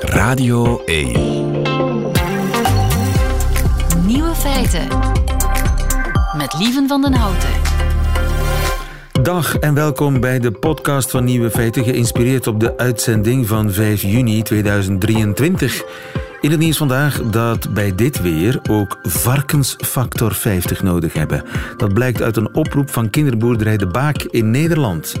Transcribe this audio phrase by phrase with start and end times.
[0.00, 1.12] Radio 1.
[4.06, 4.88] Nieuwe feiten.
[6.36, 7.48] Met Lieven van den Houten.
[9.22, 14.02] Dag en welkom bij de podcast van Nieuwe Feiten, geïnspireerd op de uitzending van 5
[14.02, 15.82] juni 2023.
[16.40, 21.42] In het nieuws vandaag dat bij dit weer ook varkens factor 50 nodig hebben.
[21.76, 25.14] Dat blijkt uit een oproep van kinderboerderij De Baak in Nederland.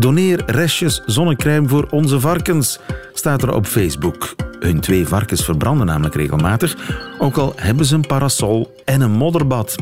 [0.00, 2.78] Doneer restjes zonnecrème voor onze varkens,
[3.12, 4.34] staat er op Facebook.
[4.60, 6.76] Hun twee varkens verbranden namelijk regelmatig,
[7.18, 9.76] ook al hebben ze een parasol en een modderbad.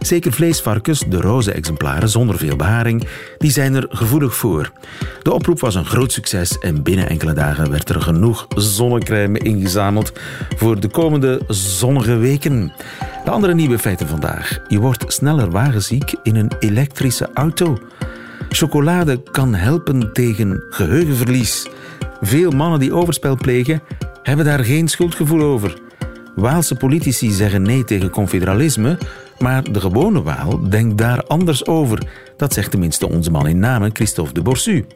[0.00, 3.08] Zeker vleesvarkens, de roze exemplaren zonder veel beharing,
[3.38, 4.72] die zijn er gevoelig voor.
[5.22, 10.12] De oproep was een groot succes en binnen enkele dagen werd er genoeg zonnecrème ingezameld
[10.56, 12.72] voor de komende zonnige weken.
[13.24, 14.58] De andere nieuwe feiten vandaag.
[14.68, 17.78] Je wordt sneller wagenziek in een elektrische auto.
[18.54, 21.68] Chocolade kan helpen tegen geheugenverlies.
[22.20, 23.82] Veel mannen die overspel plegen,
[24.22, 25.80] hebben daar geen schuldgevoel over.
[26.34, 28.98] Waalse politici zeggen nee tegen confederalisme,
[29.38, 31.98] maar de gewone Waal denkt daar anders over.
[32.36, 34.86] Dat zegt tenminste onze man in namen, Christophe de Borsu.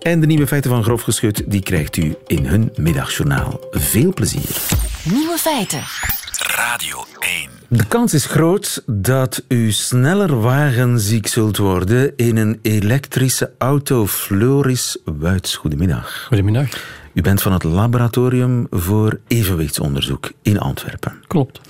[0.00, 3.60] En de nieuwe feiten van Grof Geschut die krijgt u in hun middagjournaal.
[3.70, 4.56] Veel plezier.
[5.04, 5.82] Nieuwe feiten.
[6.56, 7.57] Radio 1.
[7.70, 14.06] De kans is groot dat u sneller wagenziek zult worden in een elektrische auto.
[14.06, 16.24] Floris Wuits, goedemiddag.
[16.26, 16.68] Goedemiddag.
[17.14, 21.12] U bent van het Laboratorium voor Evenwichtsonderzoek in Antwerpen.
[21.26, 21.60] Klopt.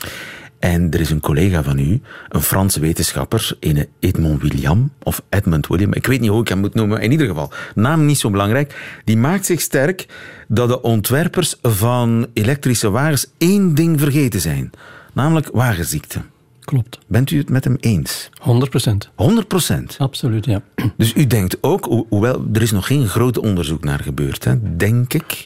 [0.59, 5.67] En er is een collega van u, een Franse wetenschapper, een Edmond William, of Edmund
[5.67, 8.31] William, ik weet niet hoe ik hem moet noemen, in ieder geval, naam niet zo
[8.31, 10.07] belangrijk, die maakt zich sterk
[10.49, 14.71] dat de ontwerpers van elektrische wagens één ding vergeten zijn,
[15.13, 16.21] namelijk wagenziekte.
[16.61, 16.99] Klopt.
[17.07, 18.31] Bent u het met hem eens?
[18.41, 19.11] 100 procent.
[19.15, 19.97] 100 procent.
[19.99, 20.63] Absoluut, ja.
[20.97, 24.77] Dus u denkt ook, ho- hoewel er is nog geen groot onderzoek naar gebeurd, hè,
[24.77, 25.45] denk ik,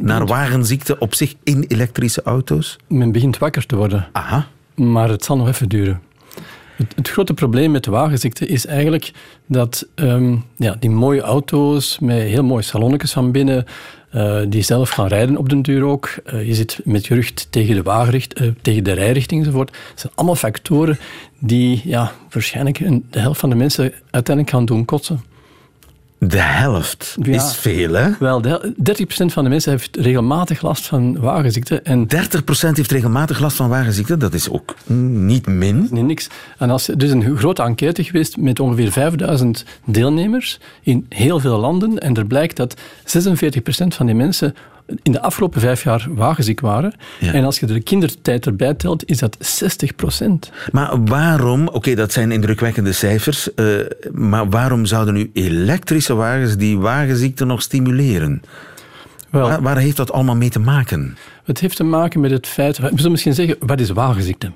[0.00, 2.76] naar wagenziekte op zich in elektrische auto's?
[2.88, 4.46] men begint wakker te worden, Aha.
[4.74, 6.00] maar het zal nog even duren.
[6.76, 9.12] Het, het grote probleem met de wagenziekte is eigenlijk
[9.46, 13.64] dat ehm, ja, die mooie auto's met heel mooie salonnetjes van binnen,
[14.12, 16.14] eh, die zelf gaan rijden op den duur ook.
[16.24, 19.70] eh, je zit met je rug tegen de, wagenricht, eh, tegen de rijrichting enzovoort.
[19.70, 20.98] Dat zijn allemaal factoren
[21.38, 22.78] die ja, waarschijnlijk
[23.10, 25.31] de helft van de mensen uiteindelijk gaan doen kotsen.
[26.28, 27.32] De helft Ja.
[27.34, 28.10] is veel, hè?
[28.18, 31.80] Wel, de- 30% van de mensen heeft regelmatig last van wagenziekte.
[31.80, 34.16] En 30% heeft regelmatig last van wagenziekte.
[34.16, 35.88] Dat is ook niet min.
[35.90, 36.28] Nee, niks.
[36.58, 41.58] En als, er is een grote enquête geweest met ongeveer 5000 deelnemers in heel veel
[41.58, 41.98] landen.
[41.98, 42.74] En er blijkt dat
[43.04, 44.54] 46% van die mensen
[45.02, 46.94] in de afgelopen vijf jaar wagenziek waren.
[47.20, 47.32] Ja.
[47.32, 49.36] En als je de kindertijd erbij telt, is dat
[50.20, 50.24] 60%.
[50.72, 53.66] Maar waarom, oké, dat zijn indrukwekkende cijfers, eh,
[54.12, 58.42] maar waarom zouden nu elektrische wagens die wagenziekte nog stimuleren?
[59.30, 61.16] Wel, Waar, waar heeft dat allemaal mee te maken?
[61.44, 62.78] Het heeft te maken met het feit...
[62.78, 64.52] We zullen misschien zeggen, wat is wagenziekte?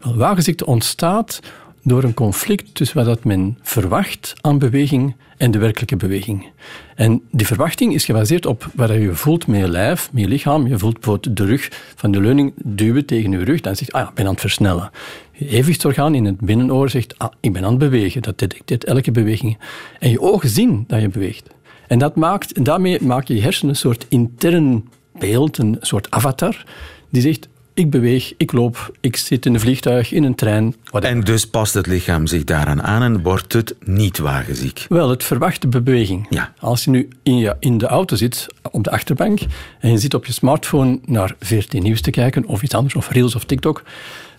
[0.00, 1.40] Wel, wagenziekte ontstaat
[1.84, 6.46] door een conflict tussen wat men verwacht aan beweging en de werkelijke beweging.
[6.94, 10.66] En die verwachting is gebaseerd op wat je voelt met je lijf, met je lichaam.
[10.66, 13.60] Je voelt bijvoorbeeld de rug van de leuning duwen tegen je rug.
[13.60, 14.90] Dan zegt ah ja, ik ben aan het versnellen.
[15.32, 18.22] Je evenwichtsorgaan in het binnenoor zegt ah, ik ben aan het bewegen.
[18.22, 19.58] Dat detecteert elke beweging.
[19.98, 21.50] En je ogen zien dat je beweegt.
[21.86, 26.64] En dat maakt, daarmee maak je je hersenen een soort intern beeld, een soort avatar,
[27.10, 31.16] die zegt, ik beweeg, ik loop, ik zit in een vliegtuig, in een trein, whatever.
[31.16, 34.86] En dus past het lichaam zich daaraan aan en wordt het niet wagenziek.
[34.88, 36.26] Wel, het verwachte beweging.
[36.30, 36.52] Ja.
[36.58, 39.40] Als je nu in, je, in de auto zit, op de achterbank,
[39.80, 43.10] en je zit op je smartphone naar 14 Nieuws te kijken, of iets anders, of
[43.10, 43.82] Reels of TikTok,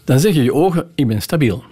[0.03, 1.63] dan zeggen je ogen, ik ben stabiel.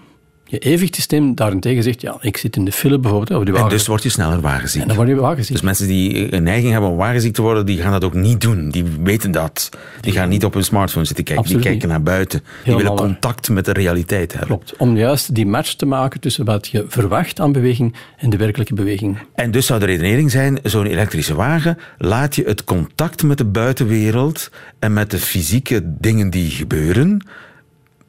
[0.53, 3.69] Je evenwichtsysteem daarentegen zegt, ja, ik zit in de file bijvoorbeeld, of de En wagen.
[3.69, 4.81] dus word je sneller wagenziek.
[4.81, 5.51] en dan word je wagenziek.
[5.51, 8.41] Dus mensen die een neiging hebben om wagenziek te worden, die gaan dat ook niet
[8.41, 8.69] doen.
[8.69, 9.69] Die weten dat.
[10.01, 11.43] Die gaan niet op hun smartphone zitten kijken.
[11.43, 11.97] Absoluut die kijken niet.
[11.97, 12.41] naar buiten.
[12.63, 14.47] Die willen contact met de realiteit hebben.
[14.47, 18.37] Klopt, om juist die match te maken tussen wat je verwacht aan beweging en de
[18.37, 19.17] werkelijke beweging.
[19.35, 23.45] En dus zou de redenering zijn, zo'n elektrische wagen laat je het contact met de
[23.45, 24.49] buitenwereld
[24.79, 27.21] en met de fysieke dingen die gebeuren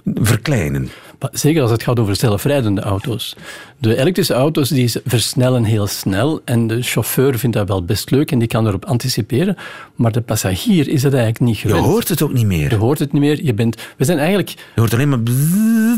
[0.05, 0.91] verkleinen.
[1.33, 3.37] Zeker als het gaat over zelfrijdende auto's.
[3.85, 8.31] De elektrische auto's die versnellen heel snel en de chauffeur vindt dat wel best leuk
[8.31, 9.57] en die kan erop anticiperen.
[9.95, 11.85] Maar de passagier is het eigenlijk niet Je gewend.
[11.87, 12.71] hoort het ook niet meer.
[12.71, 13.45] Je hoort het niet meer.
[13.45, 15.19] Je bent, we zijn eigenlijk Je hoort alleen maar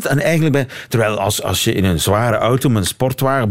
[0.03, 3.50] en eigenlijk terwijl als, als je in een zware auto met een sportwagen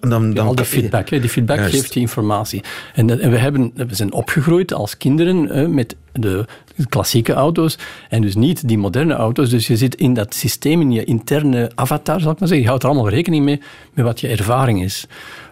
[0.00, 1.08] en dan, dan al die feedback.
[1.10, 1.20] Hè.
[1.20, 1.74] Die feedback Juist.
[1.74, 2.62] geeft je informatie.
[2.94, 6.44] En, dat- en we, hebben, we zijn opgegroeid als kinderen hè, met de
[6.88, 7.78] klassieke auto's
[8.08, 9.50] en dus niet die moderne auto's.
[9.50, 12.60] Dus je zit in dat systeem, in je interne avatar, zal ik maar zeggen.
[12.64, 13.60] Je houdt er allemaal rekening mee
[13.94, 15.06] met wat je ervaring is.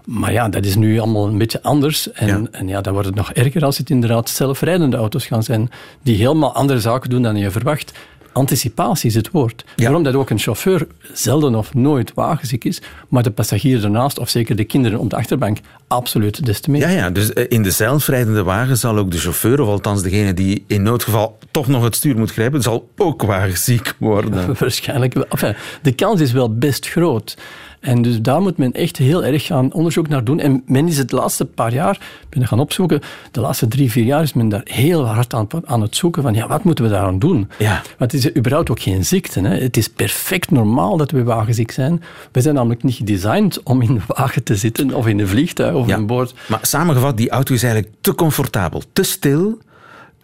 [0.05, 2.13] Maar ja, dat is nu allemaal een beetje anders.
[2.13, 2.43] En Ja.
[2.51, 5.71] en ja dan wordt het nog erger als het inderdaad zelfrijdende auto's gaan zijn,
[6.03, 7.93] die helemaal andere zaken doen dan je verwacht.
[8.33, 9.65] Anticipatie is het woord.
[9.77, 9.85] Ja.
[9.85, 14.29] Waarom dat ook een chauffeur zelden of nooit wagenziek is, maar de passagier ernaast, of
[14.29, 15.59] zeker de kinderen op de achterbank,
[15.89, 16.81] absoluut des te meer.
[16.81, 20.35] Ja, ja, dus eh, in de zelfrijdende wagen zal ook de chauffeur, of althans degene
[20.35, 24.55] die in noodgeval toch nog het stuur moet grijpen, zal ook wagenziek worden.
[24.59, 25.27] Waarschijnlijk wel.
[25.29, 27.37] Enfin, de kans is wel best groot.
[27.81, 30.41] En dus daar moet men echt heel erg gaan onderzoek naar doen.
[30.41, 33.01] En men is het laatste paar jaar, ik ben gaan opzoeken,
[33.31, 36.35] de laatste drie, vier jaar is men daar heel hard aan, aan het zoeken van,
[36.35, 37.49] ja, wat moeten we daaraan doen?
[37.59, 37.83] Ja.
[37.99, 39.41] Want het is überhaupt ook geen ziekte.
[39.41, 39.57] Hè.
[39.59, 42.03] Het is perfect normaal dat we wagenziek zijn.
[42.33, 45.75] We zijn namelijk niet gedesigned om in een wagen te zitten, of in een vliegtuig,
[45.75, 45.95] of Ja.
[45.95, 46.35] aan boord.
[46.49, 49.59] Maar samengevat, die auto is eigenlijk te comfortabel, te stil,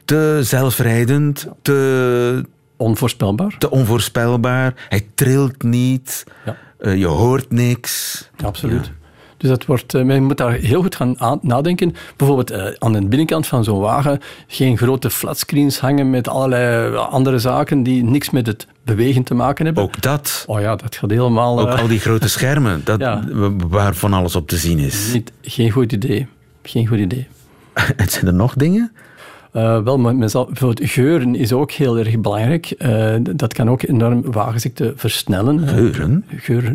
[0.04, 2.44] te zelfrijdend, te,
[2.76, 3.54] Onvoorspelbaar.
[3.58, 4.74] te onvoorspelbaar.
[4.88, 6.56] Hij trilt niet, Ja.
[6.78, 8.28] Eh, je hoort niks.
[8.44, 8.90] Absoluut.
[9.36, 11.94] Dus dat wordt, eh, men moet daar heel goed gaan aan- nadenken.
[12.16, 17.38] Bijvoorbeeld eh, aan de binnenkant van zo'n wagen geen grote flatscreens hangen met allerlei andere
[17.38, 19.82] zaken die niks met het bewegen te maken hebben.
[19.82, 21.60] Ook dat, Oh ja, dat gaat helemaal...
[21.60, 23.24] ook al die grote schermen, dat, Ja.
[23.68, 25.12] waar van alles op te zien is.
[25.12, 26.26] niet, geen goed idee.
[26.62, 27.26] Geen goed idee.
[27.96, 28.92] En zijn er nog dingen?
[29.52, 32.70] Eh, wel, maar men zal, geuren is ook heel erg belangrijk.
[32.70, 35.62] Eh, dat kan ook enorm wagenziekte versnellen.
[35.68, 36.24] Eh, Geuren?
[36.36, 36.72] Geur,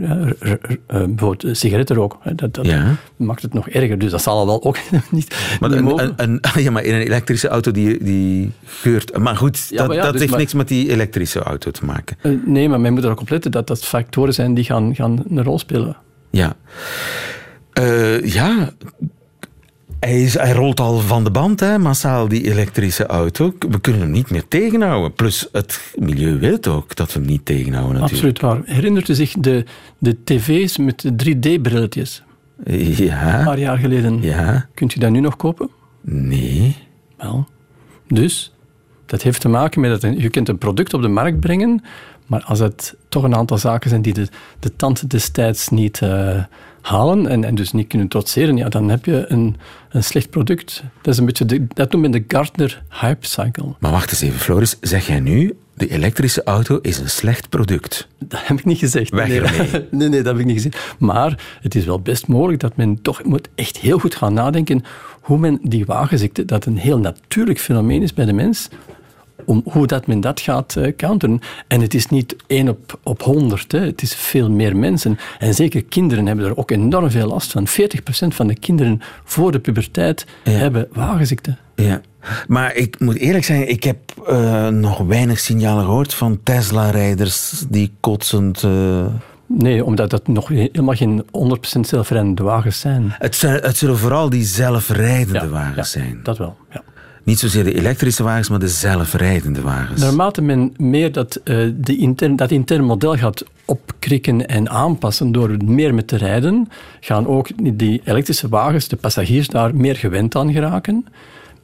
[0.87, 2.17] bijvoorbeeld sigarettenrook.
[2.35, 2.95] Dat, dat Ja.
[3.15, 3.97] maakt het nog erger.
[3.99, 4.77] Dus dat zal wel ook
[5.11, 6.13] niet, Maar, niet een, mogen.
[6.15, 9.17] een, een- ja, maar in een elektrische auto die, die geurt.
[9.17, 11.71] Maar goed, Ja, dat, maar ja, dat dus heeft maar- niks met die elektrische auto
[11.71, 12.17] te maken.
[12.45, 15.23] Nee, maar men moet er ook op letten dat dat factoren zijn die gaan, gaan
[15.29, 15.97] een rol spelen.
[16.29, 16.55] Ja.
[18.23, 18.69] Ja.
[20.01, 23.53] Hij, is, hij rolt al van de band, hè, massaal, die elektrische auto.
[23.69, 25.13] We kunnen hem niet meer tegenhouden.
[25.13, 28.37] Plus, het milieu wil het ook dat we hem niet tegenhouden, natuurlijk.
[28.41, 28.75] Absoluut waar.
[28.75, 29.65] Herinnert u zich de,
[29.97, 32.23] de tv's met de 3D-brilletjes?
[32.63, 33.41] Een Ja.
[33.45, 34.21] paar jaar geleden.
[34.21, 34.67] Ja.
[34.73, 35.69] Kunt u dat nu nog kopen?
[36.01, 36.75] Nee.
[37.17, 37.47] Wel.
[38.07, 38.53] Dus,
[39.05, 41.83] dat heeft te maken met dat een- je kunt een product op de markt brengen,
[42.25, 44.27] maar als het toch een aantal zaken zijn die de,
[44.59, 46.43] de tand destijds niet eh,
[46.81, 49.55] halen en, en dus niet kunnen trotseren, ja, dan heb je een,
[49.89, 50.83] een slecht product.
[51.01, 53.73] Dat is een beetje de, dat noemt men de Gartner Hype Cycle.
[53.79, 54.77] Maar wacht eens even, Floris.
[54.81, 58.07] Zeg jij nu, de elektrische auto is een slecht product?
[58.19, 59.09] Dat heb ik niet gezegd.
[59.09, 59.87] Weg nee, ermee.
[59.91, 60.95] nee, nee, dat heb ik niet gezegd.
[60.99, 64.83] Maar het is wel best mogelijk dat men toch moet echt heel goed gaan nadenken
[65.21, 68.69] hoe men die wagenziekte, dat een heel natuurlijk fenomeen is bij de mens,
[69.45, 71.39] om hoe dat men dat gaat eh, counteren.
[71.67, 73.79] En het is niet één op, op honderd, hè.
[73.79, 75.17] het is veel meer mensen.
[75.39, 77.67] En zeker kinderen hebben er ook enorm veel last van.
[77.67, 77.71] 40%
[78.27, 81.55] van de kinderen voor de puberteit hebben wagenziekte.
[81.75, 82.01] Ja.
[82.47, 83.97] Maar ik moet eerlijk zijn, ik heb
[84.27, 88.63] eh, nog weinig signalen gehoord van Tesla-rijders die kotsend...
[88.63, 89.05] eh,
[89.57, 91.23] Nee, omdat dat nog helemaal geen
[91.77, 93.15] 100% zelfrijdende wagens zijn.
[93.17, 96.19] Het, zijn- het zullen vooral die zelfrijdende wagens ja, zijn.
[96.23, 96.81] Dat wel, ja.
[97.23, 100.01] Niet zozeer de elektrische wagens, maar de zelfrijdende wagens.
[100.01, 105.57] Naarmate men meer dat, eh, de intern, dat intern model gaat opkrikken en aanpassen door
[105.63, 106.69] meer met te rijden,
[106.99, 107.47] gaan ook
[107.77, 111.05] die elektrische wagens, de passagiers, daar meer gewend aan geraken.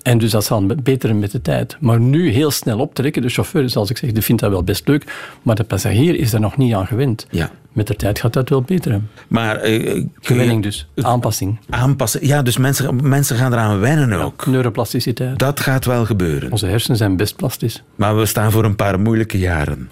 [0.07, 1.77] En dus dat zal beter met de tijd.
[1.79, 4.87] Maar nu heel snel optrekken, de chauffeur, zoals ik zeg, die vindt dat wel best
[4.87, 5.03] leuk,
[5.41, 7.27] maar de passagier is daar nog niet aan gewend.
[7.29, 7.51] Ja.
[7.71, 9.01] Met de tijd gaat dat wel beter.
[9.27, 12.27] Maar eh, je Gewenning dus, aanpassing, aanpassen?
[12.27, 14.45] Ja, dus mensen, mensen gaan eraan wennen ook.
[14.45, 15.39] neuroplasticiteit.
[15.39, 16.51] Dat gaat wel gebeuren.
[16.51, 17.83] Onze hersenen zijn best plastisch.
[17.95, 19.89] Maar we staan voor een paar moeilijke jaren.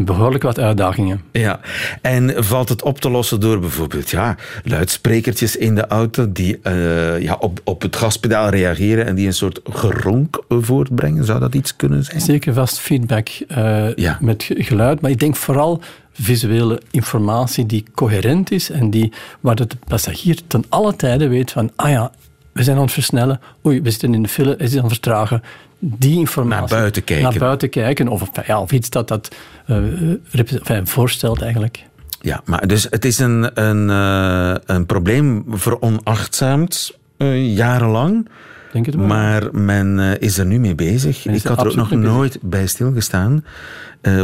[0.00, 1.20] Behoorlijk wat uitdagingen.
[1.32, 1.60] Ja,
[2.02, 7.20] en valt het op te lossen door bijvoorbeeld ja, luidsprekertjes in de auto die eh,
[7.20, 11.24] ja, op, op het gaspedaal reageren en die een soort geronk voortbrengen?
[11.24, 12.20] Zou dat iets kunnen zijn?
[12.20, 14.18] Zeker vast feedback eh, Ja.
[14.20, 15.80] met ge- geluid, maar ik denk vooral
[16.12, 21.70] visuele informatie die coherent is en die, waar de passagier ten alle tijde weet van,
[21.76, 22.10] ah ja,
[22.52, 24.92] we zijn aan het versnellen, oei, we zitten in de file, het is aan het
[24.92, 25.42] vertragen.
[25.84, 26.60] Die informatie.
[26.60, 27.30] Naar buiten kijken.
[27.30, 29.34] Naar buiten kijken, of, ja, of iets dat dat
[29.66, 31.84] eh, voorstelt eigenlijk.
[32.20, 38.28] Ja, maar dus het is een, een, eh, een probleem veronachtzaamd eh, jarenlang.
[38.72, 39.06] Denk het wel.
[39.06, 41.26] Maar men is er nu mee bezig.
[41.26, 42.14] Ik had er ook nog mee bezig.
[42.14, 43.44] nooit bij stilgestaan.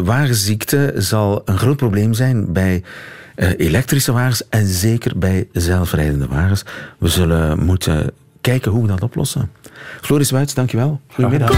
[0.04, 2.82] Wagenziekte zal een groot probleem zijn bij
[3.56, 6.62] elektrische wagens en zeker bij zelfrijdende wagens.
[6.98, 8.10] We zullen moeten
[8.40, 9.50] kijken hoe we dat oplossen.
[10.00, 11.00] Floris Wuits, dankjewel.
[11.12, 11.56] Goedemiddag.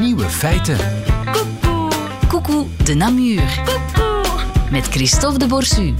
[0.00, 0.76] Nieuwe feiten.
[2.28, 3.42] Coucou de Namur.
[4.70, 5.94] Met Christophe de Borsu.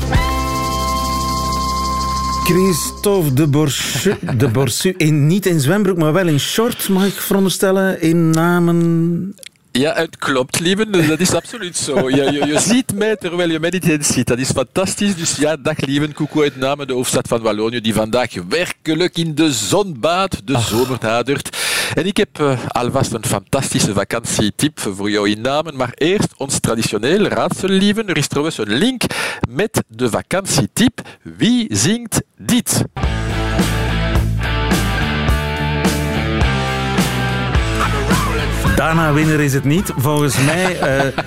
[2.44, 7.12] Christophe de Borsu, de Borsu in, niet in zwembroek, maar wel in short, mag ik
[7.12, 9.34] veronderstellen, in namen
[9.78, 11.06] Ja, het klopt, lieve.
[11.06, 12.10] Dat is absoluut zo.
[12.10, 14.26] Je, je, je ziet mij terwijl je mij niet ziet.
[14.26, 15.16] Dat is fantastisch.
[15.16, 16.12] Dus ja, dag lieve.
[16.12, 20.40] Koekoe uit Namen, de hoofdstad van Wallonië, die vandaag werkelijk in de zon baat.
[20.44, 21.56] De zomer nadert.
[21.94, 25.76] En ik heb uh, alvast een fantastische vakantietip voor jou in Namen.
[25.76, 28.02] Maar eerst ons traditioneel raadsel, lieve.
[28.04, 29.02] Er is trouwens een link
[29.50, 31.00] met de vakantietip.
[31.22, 32.84] Wie zingt dit?
[38.76, 39.92] Dana winner is het niet.
[39.96, 41.24] Volgens mij uh,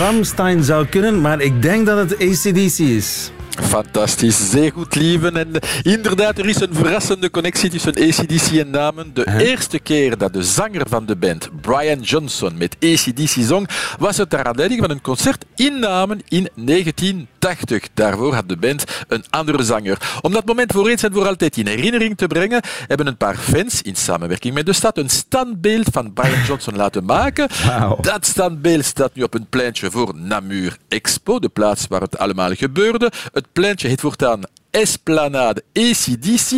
[0.00, 3.30] Ramstein zou kunnen, maar ik denk dat het ACDC is.
[3.62, 5.36] Fantastisch, zeer goed lieven.
[5.36, 5.50] En
[5.82, 9.10] inderdaad, er is een verrassende connectie tussen ACDC en Namen.
[9.14, 9.40] De huh?
[9.40, 13.68] eerste keer dat de zanger van de band, Brian Johnson, met ACDC zong,
[13.98, 17.88] was het ter aanleiding van een concert in Namen in 1980.
[17.94, 20.18] Daarvoor had de band een andere zanger.
[20.20, 23.36] Om dat moment voor eens en voor altijd in herinnering te brengen, hebben een paar
[23.36, 27.48] fans in samenwerking met de stad een standbeeld van Brian Johnson laten maken.
[27.78, 28.02] Wow.
[28.02, 32.54] Dat standbeeld staat nu op een pleintje voor Namur Expo, de plaats waar het allemaal
[32.54, 33.12] gebeurde.
[33.32, 36.50] Het pleintje heet voortaan Esplanade ACDC.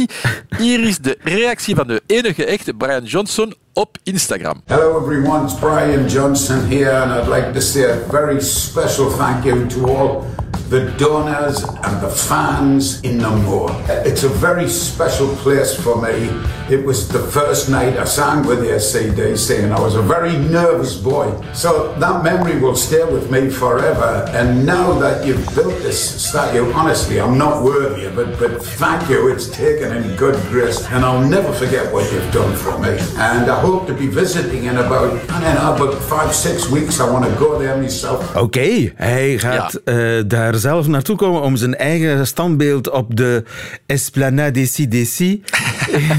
[0.59, 4.63] Hier is de reactie van de enige echte Brian Johnson op Instagram.
[4.67, 9.45] Hello everyone, it's Brian Johnson here and I'd like to say a very special thank
[9.45, 10.25] you to all
[10.69, 13.71] the donors and the fans in Namur.
[14.05, 16.29] It's a very special place for me.
[16.69, 20.37] It was the first night I sang with the SCDC and I was a very
[20.37, 21.33] nervous boy.
[21.55, 24.25] So that memory will stay with me forever.
[24.31, 29.09] And now that you've built this statue, honestly, I'm not worthy of it, but thank
[29.09, 29.29] you.
[29.33, 32.99] It's taken in good grace and I'll never forget what you've done for me.
[33.17, 36.99] And I hope to be visiting in about, I don't know, about five, six weeks.
[36.99, 38.29] I want to go there myself.
[38.31, 39.93] Oké, okay, hij gaat ja.
[39.93, 43.45] uh, daar zelf naartoe komen om zijn eigen standbeeld op de
[43.87, 45.43] Esplanade CDC in,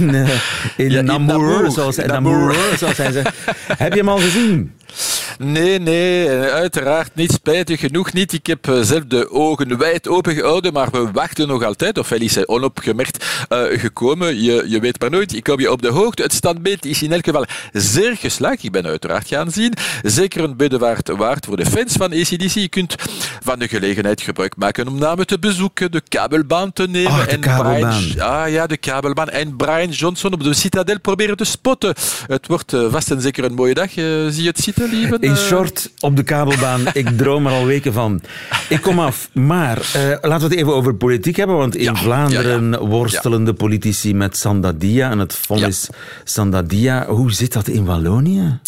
[0.01, 0.29] uh,
[0.77, 3.31] in, ja, Namur, in Namur, zoals, Namur, zoals hij zegt.
[3.77, 4.71] Heb je hem al gezien?
[5.37, 7.31] Nee, nee, uiteraard niet.
[7.31, 8.33] Spijtig genoeg niet.
[8.33, 11.97] Ik heb zelf de ogen wijd open gehouden, maar we wachten nog altijd.
[11.97, 14.41] Ofwel is hij onopgemerkt uh, gekomen.
[14.41, 15.35] Je, je weet maar nooit.
[15.35, 16.21] Ik hou je op de hoogte.
[16.21, 18.63] Het standbeeld is in elk geval zeer geslaagd.
[18.63, 19.73] Ik ben uiteraard gaan zien.
[20.03, 22.51] Zeker een bedewaard waard voor de fans van ACDC.
[22.51, 22.95] Je kunt
[23.43, 27.11] van de gelegenheid gebruik maken om namen te bezoeken, de kabelbaan te nemen.
[27.11, 28.01] Oh, de en kabelbaan.
[28.09, 29.29] Brian, ah ja, de kabelbaan.
[29.29, 31.95] En Brian Johnson op de Citadel proberen te spotten.
[32.27, 33.95] Het wordt vast en zeker een mooie dag.
[33.95, 35.17] Uh, zie je het zitten, lieve?
[35.27, 36.81] In short op de kabelbaan.
[36.93, 38.21] Ik droom er al weken van.
[38.69, 39.29] Ik kom af.
[39.33, 41.55] Maar uh, laten we het even over politiek hebben.
[41.57, 42.85] Want in Ja, Vlaanderen ja, ja.
[42.85, 45.89] worstelen de politici met Sandadia en het vonnis
[46.23, 47.05] Sandadia.
[47.07, 48.59] Hoe zit dat in Wallonië?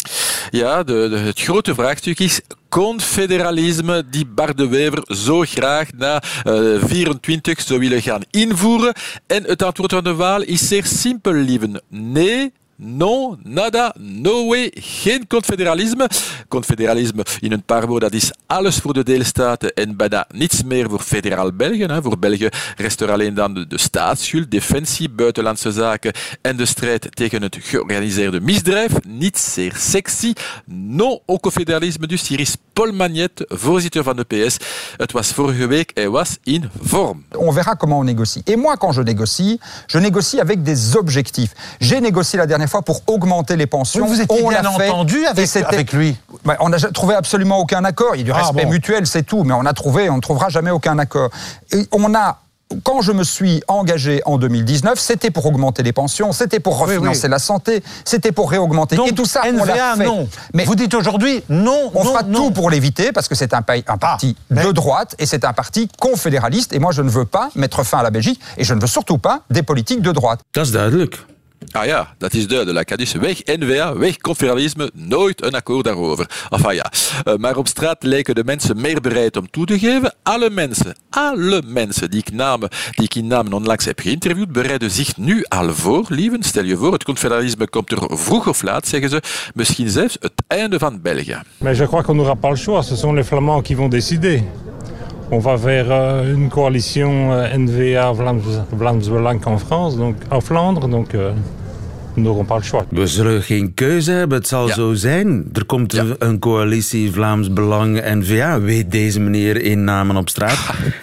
[0.50, 6.22] Ja, de, de, het grote vraagstuk is confederalisme die Bart de Wever zo graag na
[6.46, 8.94] uh, 24 zou willen gaan invoeren.
[9.26, 11.82] En het antwoord van de Waal is zeer simpel, lieven.
[11.88, 12.52] Nee,
[12.82, 16.08] No, nada, no way, geen confederalisme.
[16.48, 20.88] Confederalisme, in een paar woorden, dat is alles voor de deelstaten en bijna niets meer
[20.88, 21.84] voor federaal België.
[21.84, 22.02] Hè.
[22.02, 27.16] Voor België rest er alleen dan de, de staatsschuld, defensie, buitenlandse zaken en de strijd
[27.16, 28.92] tegen het georganiseerde misdrijf.
[29.06, 30.32] Niet zeer sexy.
[30.66, 34.56] No au confederalisme, dus hier is Paul Magnet, voorzitter van de PS.
[34.96, 37.24] Het was vorige week, hij was in vorm.
[37.36, 38.42] On verra comment on négocie.
[38.44, 41.52] Et moi, quand je négocie, je négocie avec des objectifs.
[41.78, 44.04] J'ai négocié la dernière fois pour augmenter les pensions.
[44.04, 46.16] Oui, vous étiez on bien fait, entendu avec, lui.
[46.44, 48.14] Bah, on n'a trouvé absolument aucun accord.
[48.14, 48.70] Il y a du Ah, respect bon.
[48.70, 51.30] mutuel, c'est tout, mais on a trouvé, on ne trouvera jamais aucun accord.
[51.72, 52.38] Et on a.
[52.84, 57.24] Quand je me suis engagé en 2019, c'était pour augmenter les pensions, c'était pour refinancer
[57.24, 57.30] oui.
[57.30, 58.94] la santé, c'était pour réaugmenter.
[58.94, 60.04] Donc, et tout ça, on NVA, l'a fait.
[60.04, 60.28] non.
[60.54, 62.38] Mais Vous dites aujourd'hui non, on non, fera non.
[62.38, 65.88] tout pour l'éviter parce que c'est un, parti mais- de droite et c'est un parti
[65.98, 66.72] confédéraliste.
[66.72, 68.86] Et moi, je ne veux pas mettre fin à la Belgique et je ne veux
[68.86, 70.38] surtout pas des politiques de droite.
[71.60, 71.74] Dat is.
[71.80, 72.98] Ah ja, dat is duidelijk.
[72.98, 76.30] Dus weg NVA, weg confederalisme, nooit een akkoord daarover.
[76.50, 76.90] Enfin ja,
[77.24, 80.14] Uh, maar op straat lijken de mensen meer bereid om toe te geven.
[80.22, 84.90] Alle mensen, alle mensen die ik, namen, die ik in namen onlangs heb geïnterviewd, bereiden
[84.90, 86.04] zich nu al voor.
[86.08, 89.22] Lieven, stel je voor, het confederalisme komt er vroeg of laat, zeggen ze.
[89.54, 91.38] Misschien zelfs het einde van België.
[91.58, 92.86] Mais je crois qu'on n'aura pas le choix.
[92.86, 94.42] Ce sont les Flamands qui vont décider.
[95.32, 100.88] On va vers euh, une coalition euh, NVA Vlaams, Belang en France, donc en Flandre,
[100.88, 101.32] donc euh,
[102.16, 102.84] nous n'aurons pas le choix.
[102.90, 104.74] We zullen geen keuze hebben, het zal Ja.
[104.74, 105.48] zo zijn.
[105.52, 110.28] Er komt een, een coalitie Vlaams Belang en VA, weet deze meneer in namen op
[110.28, 110.58] straat.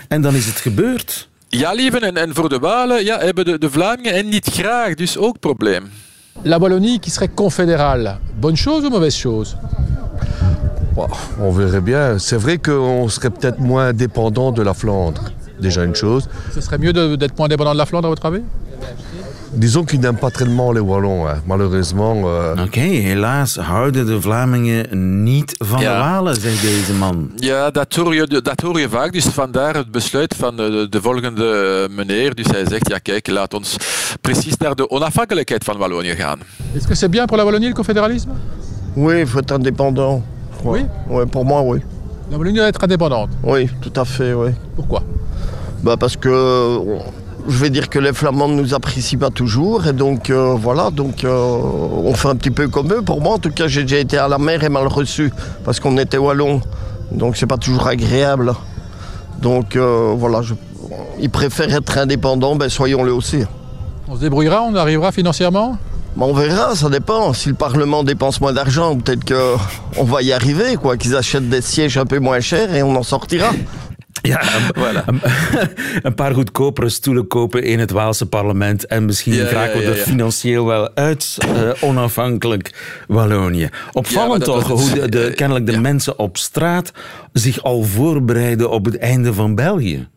[0.08, 1.30] En dan is het gebeurd.
[1.50, 4.96] Ja, lieven, en, en voor de Walen ja, hebben de, de Vlamingen en niet graag,
[4.96, 5.84] dus ook probleem.
[6.42, 9.56] La Wallonie qui serait confédérale, bonne chose ou mauvaise chose
[10.98, 11.08] Bon,
[11.40, 12.18] on verrait bien.
[12.28, 15.22] C'est vrai qu'on serait peut-être moins dépendant de la Flandre.
[15.68, 16.24] Déjà une chose.
[16.56, 18.42] Ce serait mieux d'être moins dépendant de la Flandre, à votre avis?
[19.54, 21.38] Disons qu'ils n'aiment pas tellement les Wallons, hein.
[21.46, 22.16] malheureusement.
[22.26, 22.64] euh.
[22.66, 24.86] Oké, helaas houden de Vlamingen
[25.24, 25.94] niet van Ja.
[25.94, 27.32] de Walen, zegt deze man.
[27.36, 29.12] Ja, dat hoor, je, dat hoor je vaak.
[29.14, 32.36] Dus vandaar het besluit van de, de volgende meneer.
[32.36, 33.76] Dus hij zegt, ja kijk, laat ons
[34.22, 36.40] precies naar de onafhankelijkheid van Wallonië gaan.
[36.76, 38.32] Est-ce que c'est bien pour la Wallonie le confédéralisme?
[38.96, 40.22] Oui, il faut être indépendant.
[40.64, 41.80] Oui Ouais, Pour moi, oui.
[42.32, 43.30] La Wallonie doit être indépendante.
[43.44, 44.50] Oui, tout à fait, oui.
[44.76, 45.02] Pourquoi?
[45.84, 46.98] Bah parce que euh,
[47.48, 50.90] je vais dire que les Flamands ne nous apprécient pas toujours et donc euh, voilà,
[50.90, 51.32] donc euh,
[52.04, 53.02] on fait un petit peu comme eux.
[53.02, 55.32] Pour moi, en tout cas, j'ai déjà été à la mer et mal reçu
[55.64, 56.62] parce qu'on était wallon,
[57.12, 58.54] donc c'est pas toujours agréable.
[59.42, 60.56] Donc euh, voilà, je-
[61.20, 63.44] ils préfèrent être indépendants, ben soyons-le aussi.
[64.10, 65.78] On se débrouillera, on arrivera financièrement?
[66.18, 67.34] Mais on verra, ça dépend.
[67.34, 70.98] Si le Parlement dépense moins d'argent, peut-être qu'on va y arriver, quoi.
[70.98, 73.52] Qu'ils achètent des sièges un peu moins chers et on en sortira.
[74.24, 74.40] Ja,
[74.76, 75.22] een,
[76.04, 79.90] een paar goedkopere stoelen kopen in het Waalse parlement en misschien Ja, raken we ja,
[79.90, 82.74] er financieel wel uit, eh, onafhankelijk
[83.08, 83.70] Wallonië.
[83.94, 86.92] Opvallend maar toch, hoe de, de- eh, kennelijk de mensen op straat
[87.34, 90.08] zich al voorbereiden op het einde van België.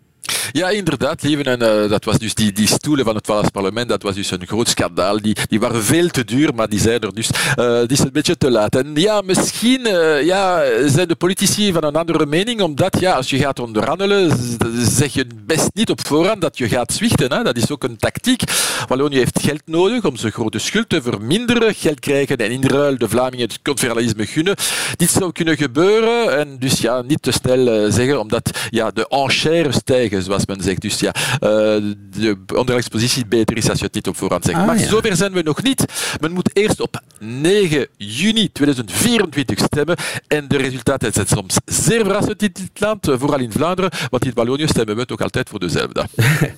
[0.53, 1.45] Ja, inderdaad, lieven.
[1.45, 4.31] En eh, dat was dus die, die stoelen van het Waals parlement, dat was dus
[4.31, 5.21] een groot schandaal.
[5.21, 7.31] Die, die waren veel te duur, maar die zijn er dus.
[7.57, 8.75] eh die is een beetje te laat.
[8.75, 13.31] En ja, misschien eh, ja, zijn de politici van een andere mening, omdat ja, als
[13.31, 14.39] je gaat onderhandelen,
[14.79, 17.33] zeg je best niet op voorhand dat je gaat zwichten.
[17.33, 17.43] Hè.
[17.43, 18.43] Dat is ook een tactiek.
[18.89, 22.99] Wallonië heeft geld nodig om zijn grote schuld te verminderen, geld krijgen en in ruil
[22.99, 24.55] de Vlamingen het confederalisme gunnen.
[24.97, 29.77] Dit zou kunnen gebeuren en dus ja, niet te snel zeggen, omdat ja, de enchères
[29.77, 30.81] stijgen, zoals men zegt.
[30.81, 34.59] Dus ja, eh, de onderhandelingspositie beter is als je het niet op voorhand zegt.
[34.59, 34.87] Ah, maar ja.
[34.87, 35.85] zover zijn we nog niet.
[36.21, 39.97] Men moet eerst op 9 juni 2024 stemmen
[40.27, 44.25] en de resultaten zijn soms zeer verrassend in dit land, eh, vooral in Vlaanderen, want
[44.25, 46.05] in Wallonië stemmen we toch altijd voor dezelfde.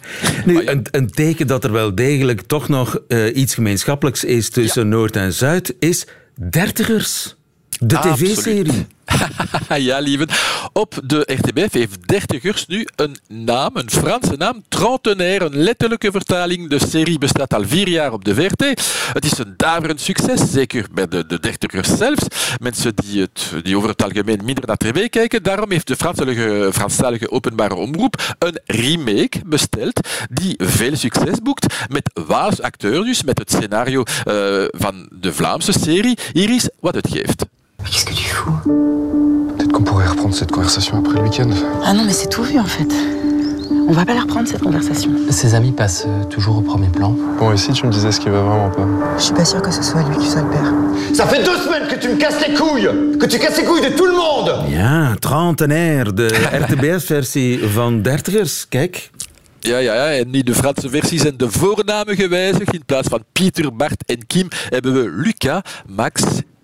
[0.44, 4.88] Nu, een, een teken dat er wel degelijk toch nog eh, iets gemeenschappelijks is tussen
[4.88, 6.06] Noord en Zuid, is
[6.50, 7.34] dertigers.
[7.78, 8.86] De tv-serie.
[9.76, 10.28] ja, lieven.
[10.72, 16.68] Op de RTBF heeft dertigers nu een naam, een Franse naam, Trentenaire, een letterlijke vertaling.
[16.68, 18.64] De serie bestaat al vier jaar op de VRT.
[19.12, 22.26] Het is een daverend succes, zeker bij de, de dertigers zelfs.
[22.60, 25.42] Mensen die, het, die over het algemeen minder naar tv kijken.
[25.42, 32.10] Daarom heeft de Franstalige, Franstalige openbare omroep een remake besteld die veel succes boekt met
[32.26, 36.18] Waals acteurs, dus met het scenario eh, van de Vlaamse serie.
[36.32, 37.44] Hier is wat het geeft.
[37.90, 38.52] Qu'est-ce que tu fous
[39.56, 41.50] Peut-être qu'on pourrait reprendre cette conversation après le week-end.
[41.84, 42.88] Ah non, mais c'est tout vu en fait.
[43.88, 45.10] On va pas la reprendre cette conversation.
[45.30, 47.14] Ses amis passent toujours au premier plan.
[47.38, 48.86] Bon, et si tu me disais ce qui va vraiment pas
[49.18, 50.72] Je suis pas sûre que ce soit lui qui soit le père.
[51.14, 53.82] Ça fait deux semaines que tu me casses les couilles Que tu casses les couilles
[53.82, 56.28] de tout le monde Ja, Trentenaire, de
[56.62, 58.66] RTBS-versie van dertigers.
[58.68, 59.10] Kijk,
[59.64, 62.74] Ja, ja, ja, en in de Franse versie zijn de voornamen gewijzigd.
[62.74, 66.22] In plaats van Pieter, Bart en Kim hebben we Luca, Max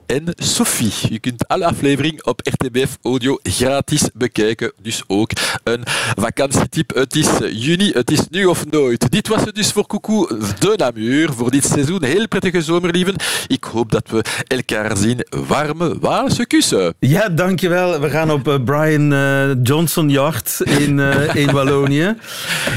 [0.09, 0.93] en Sophie.
[1.11, 4.73] Je kunt alle afleveringen op RTBF Audio gratis bekijken.
[4.83, 5.31] Dus ook
[5.65, 5.83] een
[6.21, 6.95] vakantietip.
[6.95, 9.11] Het is juni, het is nu of nooit.
[9.11, 11.33] Dit was het dus voor Coucou de Namur.
[11.33, 13.15] Voor dit seizoen heel prettige zomerlieven.
[13.47, 15.27] Ik hoop dat we elkaar zien.
[15.31, 16.95] Warme Waalse kussen.
[16.99, 18.01] Ja, dankjewel.
[18.01, 22.17] We gaan op eh, Brian eh, Johnson jacht in, eh, in Wallonië.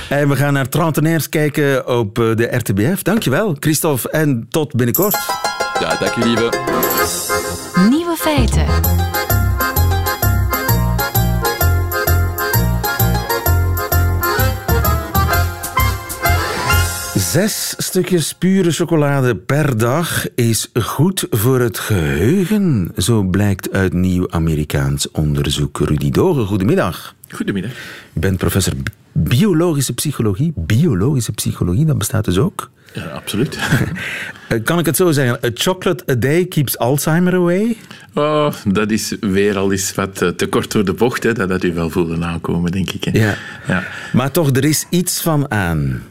[0.10, 3.02] En we gaan naar Trentenaires kijken op de RTBF.
[3.02, 4.10] Dankjewel, Christophe.
[4.10, 5.18] En tot binnenkort.
[5.82, 6.50] Ja, dank je lieve.
[7.90, 8.66] Nieuwe feiten.
[17.16, 22.92] Zes stukjes pure chocolade per dag is goed voor het geheugen.
[22.98, 25.80] Zo blijkt uit nieuw Amerikaans onderzoek.
[25.80, 27.16] Rudy Dogen, goedemiddag.
[27.30, 27.72] Goedemiddag.
[28.14, 30.54] U bent professor bi- biologische psychologie.
[30.56, 32.70] Biologische psychologie, dat bestaat dus ook.
[32.94, 33.58] Ja, absoluut.
[34.48, 35.40] Eh, Kan ik het zo zeggen?
[35.46, 37.78] A chocolate a day keeps Alzheimer away?
[38.14, 41.24] Oh, dat is weer al eens wat eh, te kort door de bocht.
[41.24, 41.34] Hè.
[41.34, 43.04] Dat had u wel voelen aankomen, denk ik.
[43.04, 43.20] Hè.
[43.20, 43.36] Ja.
[43.68, 43.84] Ja.
[44.14, 46.04] Maar toch, er is iets van aan.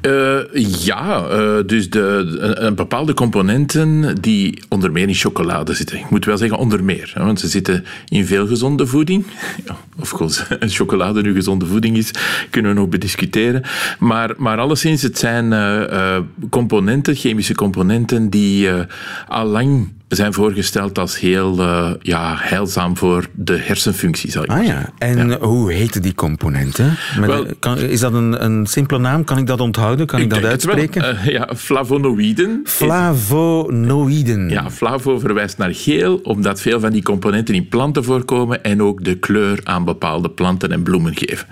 [0.00, 0.38] Eh,
[0.84, 5.98] ja, eh, dus de, een, bepaalde componenten die onder meer in chocolade zitten.
[5.98, 9.24] Ik moet wel zeggen onder meer, hè, want ze zitten in veel gezonde voeding.
[9.64, 12.10] Ja, of goed, chocolade nu gezonde voeding is,
[12.50, 13.62] kunnen we nog bediscuteren.
[13.98, 16.18] Maar, maar alleszins, het zijn eh,
[16.50, 18.80] componenten, chemische componenten, die eh,
[19.28, 24.56] al lang zijn voorgesteld als heel uh, ja, heilzaam voor de hersenfunctie, zal ik ah,
[24.56, 24.92] maar ja.
[24.98, 25.30] zeggen.
[25.30, 26.96] En hoe heten die componenten?
[27.20, 29.24] Wel- kan, is dat een, een simpele naam?
[29.24, 30.06] Kan ik dat onthouden?
[30.06, 31.18] Kan ik, dat uitspreken?
[31.18, 32.60] Eh, ja, flavonoïden.
[32.64, 34.48] Flavonoïden.
[34.48, 39.04] Ja, flavo verwijst naar geel, omdat veel van die componenten in planten voorkomen en ook
[39.04, 41.46] de kleur aan bepaalde planten en bloemen geven.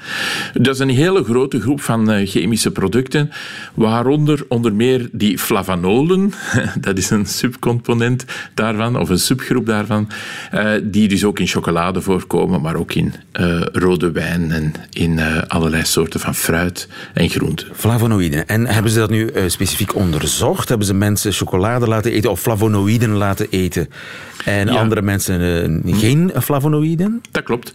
[0.53, 3.31] Dat is een hele grote groep van eh, chemische producten,
[3.75, 6.33] waaronder onder meer die flavanolen,
[6.81, 10.09] dat is een subcomponent daarvan, of een subgroep daarvan,
[10.51, 15.19] eh, die dus ook in chocolade voorkomen, maar ook in eh, rode wijn en in
[15.19, 17.69] eh, allerlei soorten van fruit en groenten.
[17.75, 18.49] Flavonoïden.
[18.49, 20.69] En hebben ze dat nu specifiek onderzocht?
[20.69, 23.89] Hebben ze mensen chocolade laten eten of flavonoïden laten eten?
[24.45, 24.73] En Ja.
[24.81, 27.21] andere mensen geen flavonoïden?
[27.31, 27.73] Dat klopt.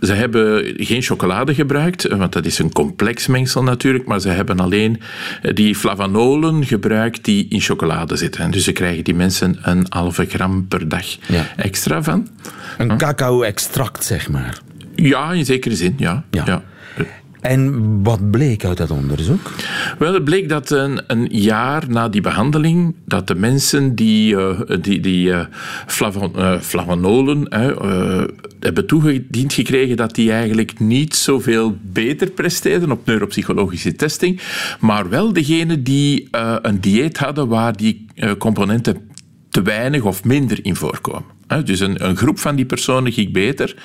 [0.00, 4.60] Ze hebben geen chocolade gebruikt, want dat is een complex mengsel natuurlijk, maar ze hebben
[4.60, 5.00] alleen
[5.54, 8.40] die flavanolen gebruikt die in chocolade zitten.
[8.44, 11.06] En dus ze krijgen die mensen een halve gram per dag
[11.56, 12.28] extra van.
[12.78, 14.60] Een cacao-extract, zeg maar.
[14.94, 16.24] Ja, in zekere zin, ja.
[16.30, 16.62] ja.
[17.40, 19.52] En wat bleek uit dat onderzoek?
[19.98, 24.60] Wel, het bleek dat een, een jaar na die behandeling, dat de mensen die, eh,
[24.80, 25.46] die, die eh,
[25.86, 28.24] flavo- eh, flavanolen eh, eh,
[28.60, 34.40] hebben toegediend gekregen, dat die eigenlijk niet zoveel beter presteerden op neuropsychologische testing,
[34.80, 38.96] maar wel degenen die eh, een dieet hadden waar die eh, componenten
[39.54, 41.24] te weinig of minder in voorkomen.
[41.64, 43.76] Dus een, een groep van die personen ging beter,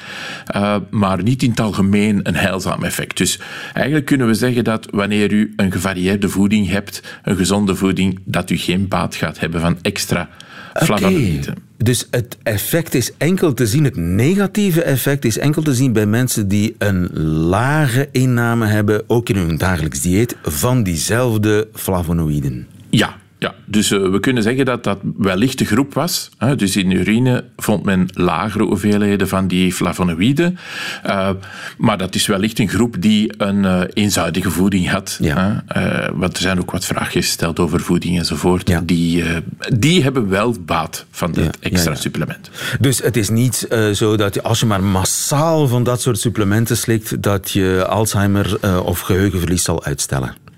[0.45, 3.17] eh, maar niet in het algemeen een heilzaam effect.
[3.17, 3.39] Dus
[3.73, 8.49] eigenlijk kunnen we zeggen dat wanneer u een gevarieerde voeding hebt, een gezonde voeding, dat
[8.49, 10.29] u geen baat gaat hebben van extra
[10.73, 11.55] flavonoïden.
[11.77, 16.05] Dus het effect is enkel te zien, het negatieve effect is enkel te zien bij
[16.05, 22.67] mensen die een lage inname hebben, ook in hun dagelijks dieet, van diezelfde flavonoïden.
[22.89, 23.55] Ja, ja.
[23.65, 26.29] dus eh, we kunnen zeggen dat dat wellicht de groep was.
[26.37, 26.55] Hè.
[26.55, 30.57] Dus in urine vond men lagere hoeveelheden van die flavonoïden.
[31.03, 31.29] Eh,
[31.77, 35.19] maar dat is wellicht een groep die een eh, eenzijdige voeding had.
[35.23, 35.51] Hè.
[36.13, 38.87] Want er zijn ook wat vragen gesteld over voeding enzovoort.
[38.87, 39.37] Die, eh,
[39.77, 42.01] die hebben wel baat van dit extra ja, ja.
[42.01, 42.49] supplement.
[42.79, 46.77] Dus het is niet zo dat je, als je maar massaal van dat soort supplementen
[46.77, 50.48] slikt, dat je Alzheimer of geheugenverlies zal uitstellen.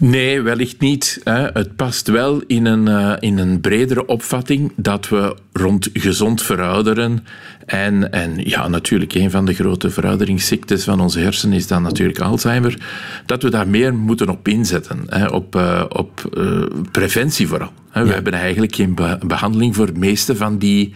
[0.00, 1.20] Nee, wellicht niet.
[1.24, 7.24] Het past wel in een, eh, in een bredere opvatting dat we rond gezond verouderen.
[7.66, 12.18] En, en ja, natuurlijk, een van de grote verouderingsziektes van onze hersenen is dan natuurlijk
[12.18, 12.78] Alzheimer.
[13.26, 15.32] Dat we daar meer moeten op inzetten.
[15.32, 17.72] Op eh, op eh, preventie vooral.
[17.92, 20.94] We hebben eigenlijk geen be- behandeling voor de meeste van die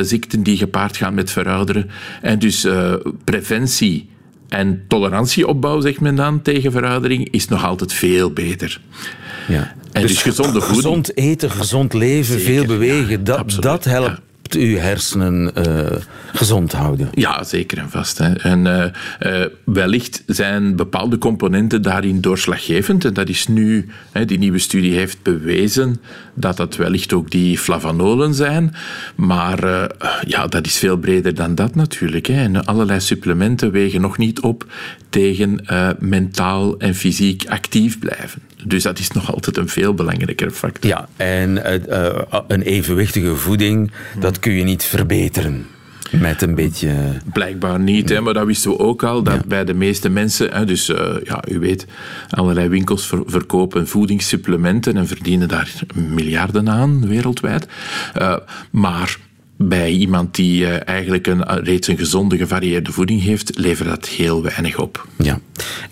[0.00, 1.90] ziekten die gepaard gaan met verouderen.
[2.22, 2.66] En dus
[3.24, 4.08] preventie
[4.48, 8.80] en tolerantieopbouw, zegt men dan, tegen veroudering, is nog altijd veel beter.
[9.48, 9.74] Ja.
[9.92, 10.76] En dus, gezonde voeding.
[10.76, 14.20] Gezond eten, gezond leven, veel bewegen, dat, dat helpt
[14.54, 15.96] uw hersenen eh,
[16.32, 17.08] gezond houden.
[17.12, 18.18] Ja, zeker en vast.
[18.18, 18.32] Hè.
[18.32, 23.04] En eh, eh, wellicht zijn bepaalde componenten daarin doorslaggevend.
[23.04, 26.00] En dat is nu, hè, die nieuwe studie heeft bewezen
[26.34, 28.74] dat dat wellicht ook die flavanolen zijn.
[29.14, 29.90] Maar
[30.26, 32.26] ja, dat is veel breder dan dat natuurlijk.
[32.26, 32.42] Hè.
[32.42, 34.66] En allerlei supplementen wegen nog niet op
[35.08, 35.64] tegen
[35.98, 38.42] mentaal en fysiek actief blijven.
[38.64, 40.90] Dus dat is nog altijd een veel belangrijker factor.
[40.90, 43.90] Ja, en eh, eh, een evenwichtige voeding,
[44.20, 45.66] dat kun je niet verbeteren
[46.10, 46.92] met een beetje...
[47.32, 49.22] Blijkbaar niet, hè, maar dat wisten we ook al.
[49.22, 51.86] Dat bij de meeste mensen, hè, dus eh, ja, u weet,
[52.30, 57.66] allerlei winkels ver- verkopen voedingssupplementen en verdienen daar miljarden aan wereldwijd.
[58.70, 59.18] Maar
[59.58, 64.42] bij iemand die eh, eigenlijk een, reeds een gezonde, gevarieerde voeding heeft, levert dat heel
[64.42, 65.06] weinig op.
[65.16, 65.38] Ja,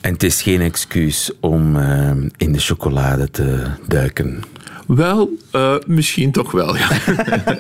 [0.00, 4.42] en het is geen excuus om eh, in de chocolade te duiken.
[4.87, 6.88] Wel, eh, misschien toch wel, ja.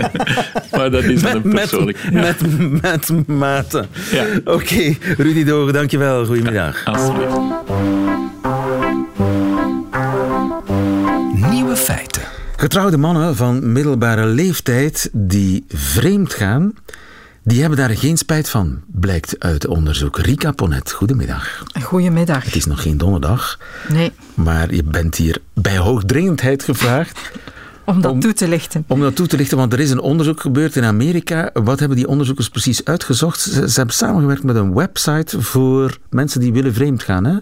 [0.76, 1.98] maar dat is dan een persoonlijk...
[2.10, 2.20] ja.
[2.20, 2.40] Met,
[2.82, 3.86] met mate.
[4.12, 4.24] Ja.
[4.44, 6.26] Oké, Rudy Dogen, dankjewel.
[6.26, 6.84] Goedemiddag.
[6.84, 7.95] Alsjeblieft.
[12.66, 16.74] Getrouwde mannen van middelbare leeftijd die vreemd gaan,
[17.42, 20.18] die hebben daar geen spijt van, blijkt uit onderzoek.
[20.18, 21.64] Rika Ponet, goedemiddag.
[21.82, 22.44] Goedemiddag.
[22.44, 27.30] Het is nog geen donderdag, Nee, maar je bent hier bij hoogdringendheid gevraagd.
[27.84, 28.84] om dat toe te lichten.
[28.88, 31.50] Om dat toe te lichten, want er is een onderzoek gebeurd in Amerika.
[31.52, 33.40] Wat hebben die onderzoekers precies uitgezocht?
[33.40, 37.36] Ze, ze hebben samengewerkt met een website voor mensen die willen vreemd gaan, hè?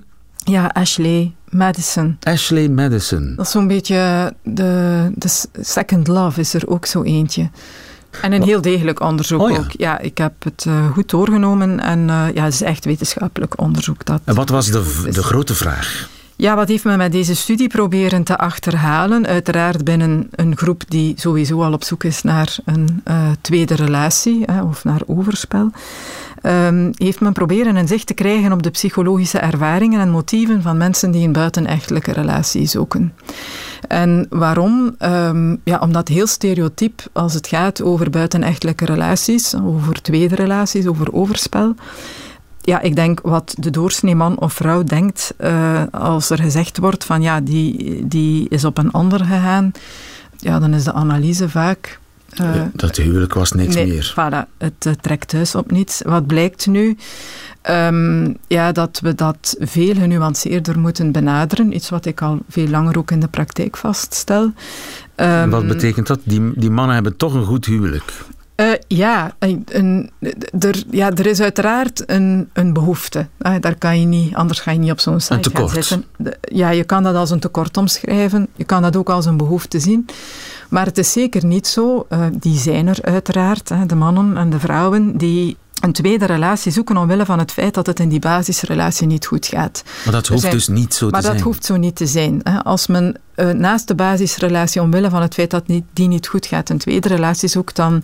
[0.44, 2.16] Ja, Ashley Madison.
[2.22, 3.32] Ashley Madison.
[3.36, 7.50] Dat is zo'n beetje de, de Second Love is er ook zo eentje.
[8.22, 9.56] En een heel degelijk onderzoek Oh ja.
[9.56, 9.70] ook.
[9.70, 14.04] Ja, ik heb het eh, goed doorgenomen en eh, ja, het is echt wetenschappelijk onderzoek.
[14.04, 16.08] Dat, En wat was de, de grote vraag?
[16.36, 19.26] Ja, wat heeft men met deze studie proberen te achterhalen?
[19.26, 24.42] Uiteraard binnen een groep die sowieso al op zoek is naar een uh, tweede relatie
[24.46, 25.70] hè, of naar overspel.
[26.42, 30.76] Um, heeft men proberen een zicht te krijgen op de psychologische ervaringen en motieven van
[30.76, 33.12] mensen die een buitenechtelijke relatie zoeken.
[33.88, 34.96] En waarom?
[34.98, 41.12] Um, ja, omdat heel stereotyp als het gaat over buitenechtelijke relaties, over tweede relaties, over
[41.12, 41.74] overspel
[42.64, 47.04] ja, ik denk wat de doorsnee man of vrouw denkt uh, als er gezegd wordt
[47.04, 49.72] van ja, die, die is op een ander gegaan,
[50.38, 51.98] ja, dan is de analyse vaak...
[52.40, 54.14] Uh, dat huwelijk was niks nee, meer.
[54.18, 56.02] Voilà, het uh, trekt thuis op niets.
[56.04, 56.96] Wat blijkt nu?
[57.70, 61.74] Um, ja, dat we dat veel genuanceerder moeten benaderen.
[61.74, 64.52] Iets wat ik al veel langer ook in de praktijk vaststel.
[65.16, 66.20] Um, wat betekent dat?
[66.24, 68.12] Die, die mannen hebben toch een goed huwelijk.
[68.96, 70.10] Ja, een,
[70.58, 73.26] er, ja, er is uiteraard een, een behoefte.
[73.40, 76.04] Uh, daar kan je niet, anders ga je niet op zo'n site gaan zitten.
[76.16, 78.48] De, ja, je kan dat als een tekort omschrijven.
[78.56, 80.06] Je kan dat ook als een behoefte zien.
[80.68, 82.06] Maar het is zeker niet zo.
[82.08, 86.96] Uh, die zijn er uiteraard, de mannen en de vrouwen die een tweede relatie zoeken
[86.96, 89.82] omwille van het feit dat het in die basisrelatie niet goed gaat.
[90.04, 91.34] Maar dat hoeft zijn, dus niet zo te maar zijn.
[91.34, 92.42] Maar dat hoeft zo niet te zijn.
[92.42, 96.68] Als men uh, naast de basisrelatie omwille van het feit dat die niet goed gaat
[96.68, 98.02] een tweede relatie zoekt, dan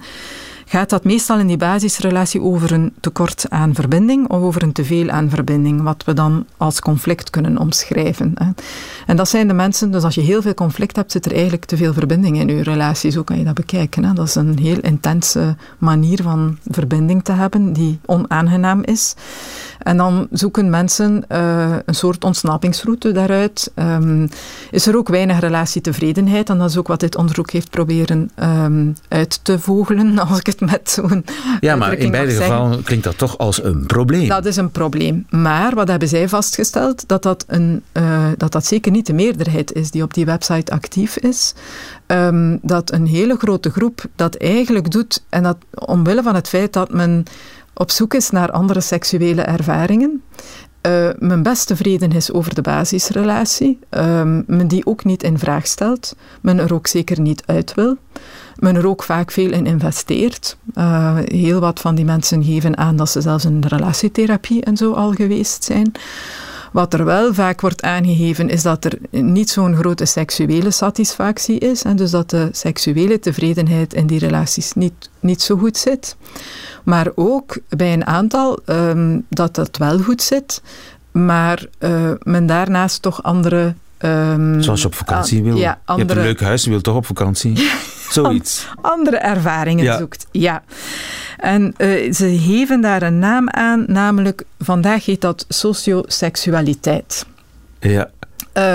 [0.70, 5.10] gaat dat meestal in die basisrelatie over een tekort aan verbinding of over een teveel
[5.10, 8.34] aan verbinding, wat we dan als conflict kunnen omschrijven.
[9.06, 11.64] En dat zijn de mensen, dus als je heel veel conflict hebt, zit er eigenlijk
[11.64, 13.10] te veel verbinding in je relatie.
[13.10, 14.14] Zo kan je dat bekijken.
[14.14, 19.14] Dat is een heel intense manier van verbinding te hebben, die onaangenaam is.
[19.78, 23.72] En dan zoeken mensen uh, een soort ontsnappingsroute daaruit.
[23.74, 24.28] Um,
[24.70, 26.50] is er ook weinig relatietevredenheid?
[26.50, 30.46] En dat is ook wat dit onderzoek heeft proberen um, uit te vogelen, als ik
[30.46, 31.24] het met zo'n.
[31.60, 34.28] Ja, maar in beide gevallen klinkt dat toch als een probleem.
[34.28, 35.26] Dat is een probleem.
[35.30, 37.08] Maar wat hebben zij vastgesteld?
[37.08, 40.72] Dat dat, een, uh, dat, dat zeker niet de meerderheid is die op die website
[40.72, 41.54] actief is.
[42.06, 46.72] Um, dat een hele grote groep dat eigenlijk doet, en dat omwille van het feit
[46.72, 47.24] dat men
[47.74, 50.22] op zoek is naar andere seksuele ervaringen.
[50.86, 53.78] Uh, men best tevreden is over de basisrelatie.
[53.90, 56.16] Uh, men die ook niet in vraag stelt.
[56.40, 57.96] Men er ook zeker niet uit wil.
[58.60, 60.56] Men er ook vaak veel in investeert.
[60.74, 64.92] Uh, heel wat van die mensen geven aan dat ze zelfs in relatietherapie en zo
[64.92, 65.92] al geweest zijn.
[66.72, 71.82] Wat er wel vaak wordt aangegeven is dat er niet zo'n grote seksuele satisfactie is.
[71.82, 76.16] En dus dat de seksuele tevredenheid in die relaties niet, niet zo goed zit.
[76.84, 80.62] Maar ook bij een aantal um, dat dat wel goed zit,
[81.10, 83.74] maar uh, men daarnaast toch andere.
[84.04, 85.56] Um, Zoals je op vakantie wil.
[85.56, 87.68] Ja, andere, je hebt een leuk huis, je wilt toch op vakantie?
[88.10, 88.66] Zoiets.
[88.80, 89.98] andere ervaringen Ja.
[89.98, 90.26] zoekt.
[90.30, 90.62] Ja.
[91.38, 97.26] En uh, ze geven daar een naam aan, namelijk vandaag heet dat socioseksualiteit.
[97.80, 98.10] Ja.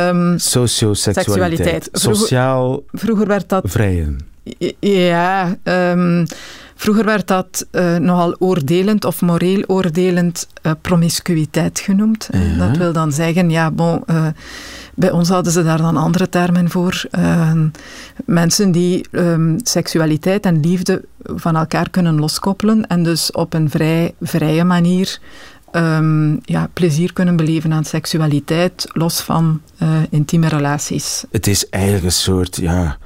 [0.09, 1.89] Um, Socioseksualiteit.
[1.91, 4.19] Vroeger- Sociaal Vroeger werd dat vrijen.
[4.79, 6.25] Ja, um,
[6.75, 12.29] vroeger werd dat uh, nogal oordelend of moreel oordelend uh, promiscuïteit genoemd.
[12.57, 14.03] Dat wil dan zeggen, ja, bon,
[14.95, 17.03] bij ons hadden ze daar dan andere termen voor.
[18.25, 24.13] mensen die um, seksualiteit en liefde van elkaar kunnen loskoppelen en dus op een vrij
[24.21, 25.19] vrije manier
[25.71, 29.62] um, ja, plezier kunnen beleven aan seksualiteit, los van
[30.10, 31.23] intieme relaties.
[31.31, 32.97] Het is eigenlijk een soort, ja...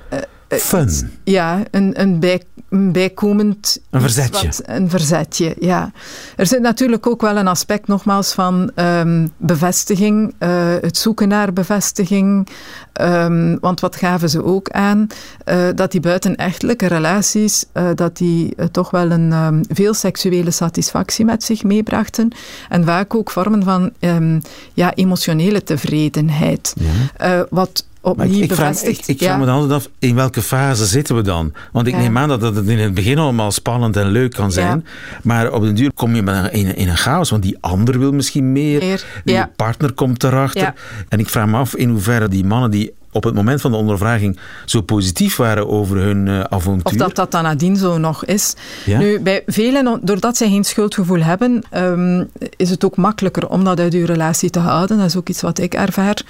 [0.57, 1.11] Fun.
[1.23, 3.81] Ja, een, een, bij, een bijkomend...
[3.89, 4.47] Een verzetje.
[4.47, 5.91] Wat, een verzetje, ja.
[6.35, 10.33] Er zit natuurlijk ook wel een aspect, nogmaals, van um, bevestiging.
[10.39, 10.49] Uh,
[10.81, 12.47] het zoeken naar bevestiging.
[13.01, 15.07] Um, want wat gaven ze ook aan?
[15.45, 21.25] Uh, dat die buitenechtelijke relaties, uh, dat die toch wel een um, veel seksuele satisfactie
[21.25, 22.31] met zich meebrachten.
[22.69, 23.91] En vaak ook vormen van
[24.73, 26.73] ja, emotionele tevredenheid.
[27.17, 27.45] Ja.
[27.49, 30.85] wat maar ik, ik, vraag, ik, ik vraag me dan altijd af, in welke fase
[30.85, 31.53] zitten we dan?
[31.71, 31.99] Want ik Ja.
[31.99, 34.85] neem aan dat het in het begin allemaal spannend en leuk kan zijn.
[35.23, 37.29] Maar op den duur kom je in, in een chaos.
[37.29, 38.79] Want die ander wil misschien meer.
[38.79, 40.73] Meer, Je partner komt erachter.
[41.09, 43.77] En ik vraag me af in hoeverre die mannen die op het moment van de
[43.77, 46.85] ondervraging zo positief waren over hun eh, avontuur.
[46.85, 48.55] Of dat dat dan nadien zo nog is.
[48.85, 48.99] Ja.
[48.99, 53.79] Nu, bij velen, doordat zij geen schuldgevoel hebben, um, is het ook makkelijker om dat
[53.79, 54.97] uit uw relatie te houden.
[54.97, 56.21] Dat is ook iets wat ik ervaar.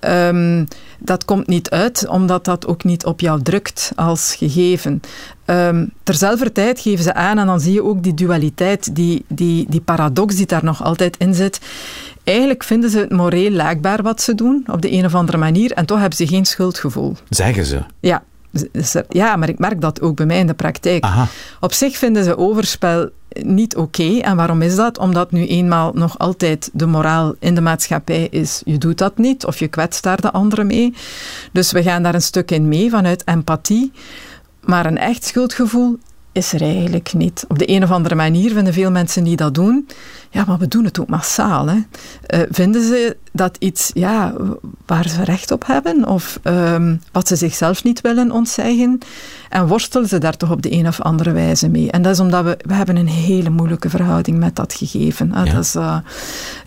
[0.00, 5.00] Um, dat komt niet uit, omdat dat ook niet op jou drukt als gegeven.
[5.46, 9.66] Um, terzelfde tijd geven ze aan, en dan zie je ook die dualiteit, die, die,
[9.68, 11.60] die paradox die daar nog altijd in zit.
[12.28, 15.72] Eigenlijk vinden ze het moreel laakbaar wat ze doen, op de een of andere manier,
[15.72, 17.16] en toch hebben ze geen schuldgevoel.
[17.28, 17.82] Zeggen ze.
[18.00, 18.22] Ja,
[19.08, 21.06] ja, maar ik merk dat ook bij mij in de praktijk.
[21.60, 23.08] Op zich vinden ze overspel
[23.42, 24.18] niet oké.
[24.18, 24.98] En waarom is dat?
[24.98, 29.44] Omdat nu eenmaal nog altijd de moraal in de maatschappij is: je doet dat niet
[29.44, 30.94] of je kwetst daar de anderen mee.
[31.52, 33.92] Dus we gaan daar een stuk in mee vanuit empathie.
[34.64, 35.98] Maar een echt schuldgevoel
[36.32, 37.44] is er eigenlijk niet.
[37.48, 39.88] Op de een of andere manier vinden veel mensen die dat doen.
[40.30, 41.66] Ja, maar we doen het ook massaal.
[41.68, 41.78] Hè.
[42.26, 44.34] Eh, vinden ze dat iets ja,
[44.86, 48.98] waar ze recht op hebben of ehm, wat ze zichzelf niet willen ontzeggen?
[49.48, 51.90] En worstelen ze daar toch op de een of andere wijze mee?
[51.90, 55.32] En dat is omdat we, we hebben een hele moeilijke verhouding met dat gegeven.
[55.34, 55.44] Hè.
[55.52, 55.96] Dat is eh,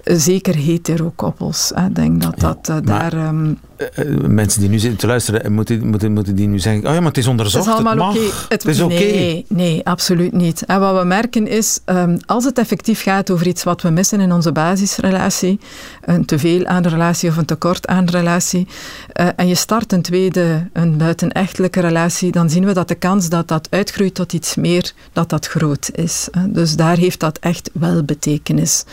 [0.03, 1.71] zeker hetero-koppels.
[1.87, 3.13] Ik denk dat dat eh, daar...
[3.13, 3.53] ehm,
[3.95, 6.93] Eh, eh, mensen die nu zitten te luisteren, moeten, moeten, moeten die nu zeggen: Oh
[6.93, 7.65] ja, maar het is onderzocht.
[7.65, 8.19] Het is allemaal oké.
[8.49, 8.93] Het, is oké.
[8.93, 10.65] Nee, nee, absoluut niet.
[10.65, 14.19] En wat we merken is, ehm, als het effectief gaat over iets wat we missen
[14.19, 15.59] in onze basisrelatie,
[16.05, 18.67] een teveel aan de relatie of een tekort aan de relatie,
[19.13, 23.29] eh, en je start een tweede, een buitenechtelijke relatie, dan zien we dat de kans
[23.29, 26.27] dat dat uitgroeit tot iets meer, dat dat groot is.
[26.47, 28.83] Dus daar heeft dat echt wel betekenis.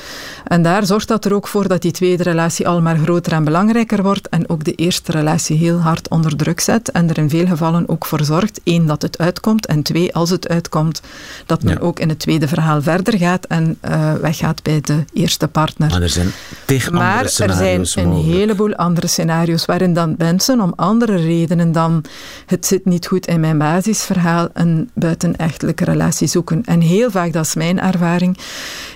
[0.45, 3.45] En daar zorgt dat er ook voor dat die tweede relatie al maar groter en
[3.45, 7.31] belangrijker wordt en ook de eerste relatie heel hard onder druk zet en er in
[7.31, 11.01] veel gevallen ook voor zorgt, één, dat het uitkomt en twee, als het uitkomt,
[11.47, 11.81] dat men Ja.
[11.81, 15.91] ook in het tweede verhaal verder gaat en eh, weggaat bij de eerste partner.
[15.91, 16.31] Maar er zijn
[16.65, 18.37] tegen Maar er zijn scenario's een mogelijk.
[18.39, 22.05] heleboel andere scenario's waarin dan mensen om andere redenen dan
[22.47, 26.63] het zit niet goed in mijn basisverhaal een buitenechtelijke relatie zoeken.
[26.65, 28.39] En heel vaak, dat is mijn ervaring,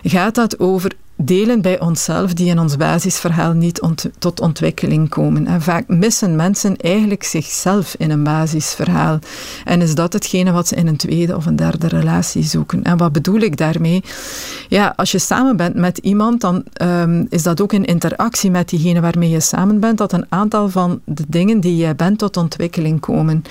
[0.03, 0.93] gaat dat over
[1.25, 3.81] delen bij onszelf die in ons basisverhaal niet
[4.19, 5.47] tot ontwikkeling komen.
[5.47, 9.19] En vaak missen mensen eigenlijk zichzelf in een basisverhaal.
[9.65, 12.83] En is dat hetgene wat ze in een tweede of een derde relatie zoeken.
[12.83, 14.03] En wat bedoel ik daarmee?
[14.69, 18.69] Ja, als je samen bent met iemand, dan ehm, is dat ook in interactie met
[18.69, 22.37] diegene waarmee je samen bent, dat een aantal van de dingen die jij bent tot
[22.37, 23.45] ontwikkeling komen.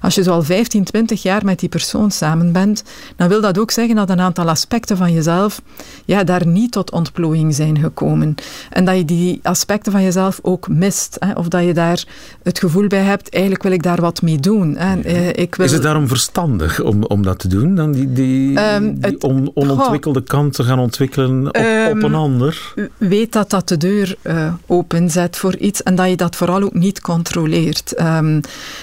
[0.00, 2.84] Als je zo al 15, 20 jaar met die persoon samen bent,
[3.16, 5.62] dan wil dat ook zeggen dat een aantal aspecten van jezelf
[6.04, 8.34] ja, daar niet tot ontplooiing zijn gekomen.
[8.70, 11.16] En dat je die aspecten van jezelf ook mist.
[11.18, 12.04] Hè, of dat je daar
[12.42, 14.76] het gevoel bij hebt, eigenlijk wil ik daar wat mee doen.
[14.76, 15.00] Hè.
[15.00, 15.66] Eh, Ik wil...
[15.66, 17.74] Is het daarom verstandig om, om dat te doen?
[17.74, 22.14] Dan die, die, Ehm, die on- onontwikkelde kant te gaan ontwikkelen op, op Ehm, een
[22.14, 22.74] ander?
[22.96, 26.74] weet dat dat de deur eh, openzet voor iets en dat je dat vooral ook
[26.74, 27.92] niet controleert.
[27.94, 28.40] Ehm,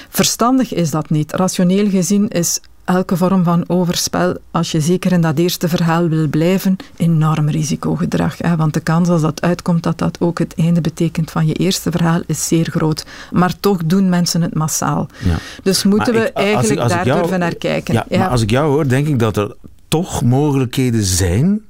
[0.09, 1.31] verstandig is dat niet.
[1.33, 2.59] Rationeel gezien is
[2.95, 8.37] elke vorm van overspel, als je zeker in dat eerste verhaal wil blijven, enorm risicogedrag.
[8.37, 8.55] Hè?
[8.55, 11.91] Want de kans als dat uitkomt dat dat ook het einde betekent van je eerste
[11.91, 13.05] verhaal is zeer groot.
[13.31, 15.07] Maar toch doen mensen het massaal.
[15.23, 15.35] Ja.
[15.63, 17.93] Dus moeten Maar we ik- als ik- eigenlijk ik daar jou- durven naar kijken.
[17.93, 19.55] Ja, maar als ik jou hoor, denk ik dat er
[19.87, 21.61] toch mogelijkheden zijn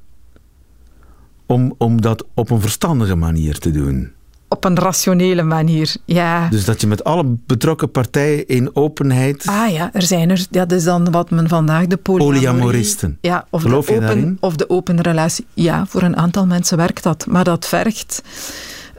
[1.46, 4.10] om, om dat op een verstandige manier te doen.
[4.52, 6.48] Op een rationele manier, ja.
[6.48, 9.46] Dus dat je met alle betrokken partijen in openheid...
[9.46, 10.46] Ah ja, er zijn er.
[10.50, 11.96] Dat is dan wat men vandaag de.
[11.96, 13.18] Polyamoristen.
[13.20, 14.36] Ja, of Geloof de je open, daarin?
[14.40, 15.46] Of de open relatie.
[15.54, 17.26] Ja, voor een aantal mensen werkt dat.
[17.26, 18.22] Maar dat vergt...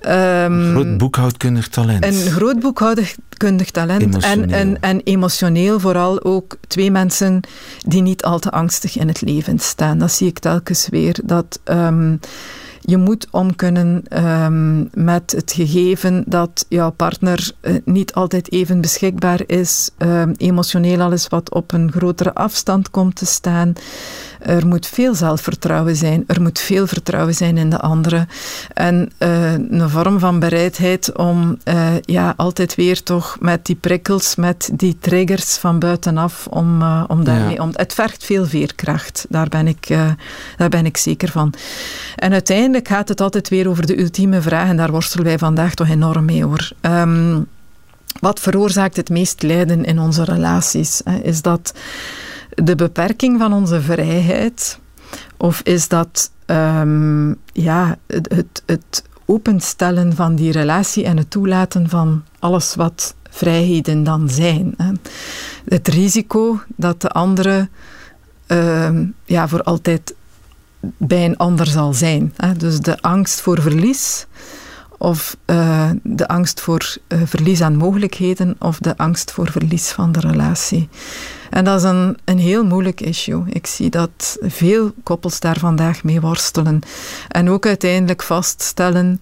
[0.01, 2.05] ehm, Groot boekhoudkundig talent.
[2.05, 4.55] een groot boekhoudkundig talent en, Emotioneel.
[4.55, 7.39] en, en emotioneel vooral ook twee mensen
[7.85, 9.97] die niet al te angstig in het leven staan.
[9.97, 11.19] Dat zie ik telkens weer.
[11.23, 12.15] Dat ehm,
[12.85, 18.81] je moet om kunnen ehm, met het gegeven dat jouw partner eh, niet altijd even
[18.81, 23.73] beschikbaar is, ehm, emotioneel alles wat op een grotere afstand komt te staan.
[24.45, 26.23] Er moet veel zelfvertrouwen zijn.
[26.27, 28.27] Er moet veel vertrouwen zijn in de andere.
[28.73, 34.35] En eh, een vorm van bereidheid om eh, ja, altijd weer toch met die prikkels,
[34.35, 37.69] met die triggers van buitenaf, om, eh, om daarmee om.
[37.73, 39.25] Het vergt veel veerkracht.
[39.29, 39.87] Daar ben, ik,
[40.57, 41.53] daar ben ik zeker van.
[42.15, 44.67] En uiteindelijk gaat het altijd weer over de ultieme vraag.
[44.67, 46.71] En daar worstelen wij vandaag toch enorm mee hoor.
[46.81, 47.41] Ehm,
[48.19, 51.01] wat veroorzaakt het meest lijden in onze relaties?
[51.21, 51.73] Is dat
[52.55, 54.79] de beperking van onze vrijheid?
[55.37, 62.23] Of is dat ehm, ja, het, het, openstellen van die relatie en het toelaten van
[62.39, 64.73] alles wat vrijheden dan zijn?
[64.77, 64.91] Hè?
[65.65, 67.69] Het risico dat de andere
[68.47, 70.15] ehm, ja, voor altijd
[70.97, 72.33] bij een ander zal zijn.
[72.35, 72.53] Hè?
[72.53, 74.25] Dus de angst voor verlies
[74.97, 80.11] of eh, de angst voor eh, verlies aan mogelijkheden of de angst voor verlies van
[80.11, 80.89] de relatie.
[81.49, 83.43] En dat is een, een heel moeilijk issue.
[83.49, 86.79] Ik zie dat veel koppels daar vandaag mee worstelen.
[87.27, 89.21] En ook uiteindelijk vaststellen,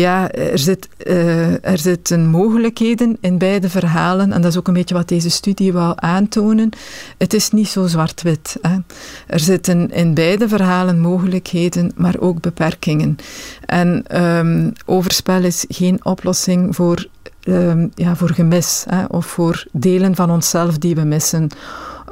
[0.00, 4.32] ja, er, zit, eh, er zitten mogelijkheden in beide verhalen.
[4.32, 6.70] En dat is ook een beetje wat deze studie wou aantonen.
[7.18, 8.56] Het is niet zo zwart-wit.
[9.26, 13.16] Er zitten in beide verhalen mogelijkheden, maar ook beperkingen.
[13.66, 17.06] En ehm, overspel is geen oplossing voor
[17.42, 21.48] ehm, ja, voor gemis hè, of voor delen van onszelf die we missen.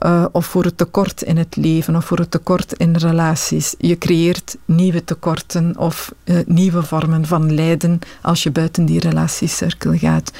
[0.05, 3.75] Uh, of voor het tekort in het leven of voor het tekort in relaties.
[3.79, 9.97] Je creëert nieuwe tekorten of uh, nieuwe vormen van lijden als je buiten die relatiecirkel
[9.99, 10.33] gaat.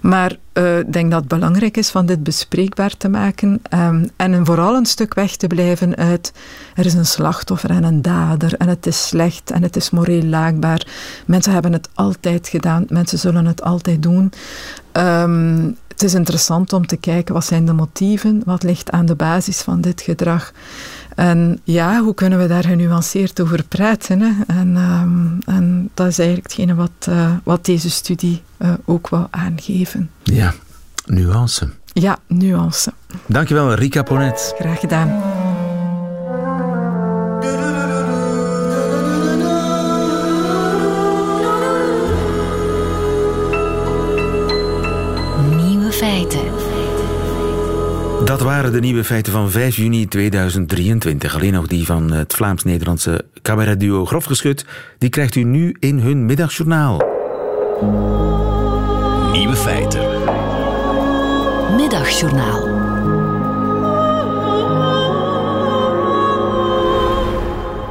[0.00, 4.46] Maar uh, ik denk dat het belangrijk is van dit bespreekbaar te maken um, en
[4.46, 6.32] vooral een stuk weg te blijven uit
[6.74, 10.22] er is een slachtoffer en een dader en het is slecht en het is moreel
[10.22, 10.86] laakbaar.
[11.26, 14.32] Mensen hebben het altijd gedaan, mensen zullen het altijd doen.
[14.92, 19.14] Um, het is interessant om te kijken wat zijn de motieven, wat ligt aan de
[19.14, 20.52] basis van dit gedrag.
[21.14, 24.20] En ja, hoe kunnen we daar genuanceerd over praten?
[24.20, 24.32] Hè?
[24.46, 29.26] En, um, en, dat is eigenlijk hetgene wat, uh, wat deze studie uh, ook wil
[29.30, 30.10] aangeven.
[30.22, 30.54] Ja,
[31.06, 31.68] nuance.
[31.92, 32.92] Ja, nuance.
[33.26, 34.54] Dankjewel, Rika Ponet.
[34.58, 35.47] Graag gedaan.
[46.28, 48.24] Feiten.
[48.24, 51.34] Dat waren de nieuwe feiten van 5 juni 2023.
[51.34, 54.64] Alleen nog die van het Vlaams-Nederlandse cabaretduo Grofgeschut.
[54.98, 57.02] Die krijgt u nu in hun middagjournaal.
[59.32, 60.00] Nieuwe feiten.
[61.76, 62.87] Middagjournaal.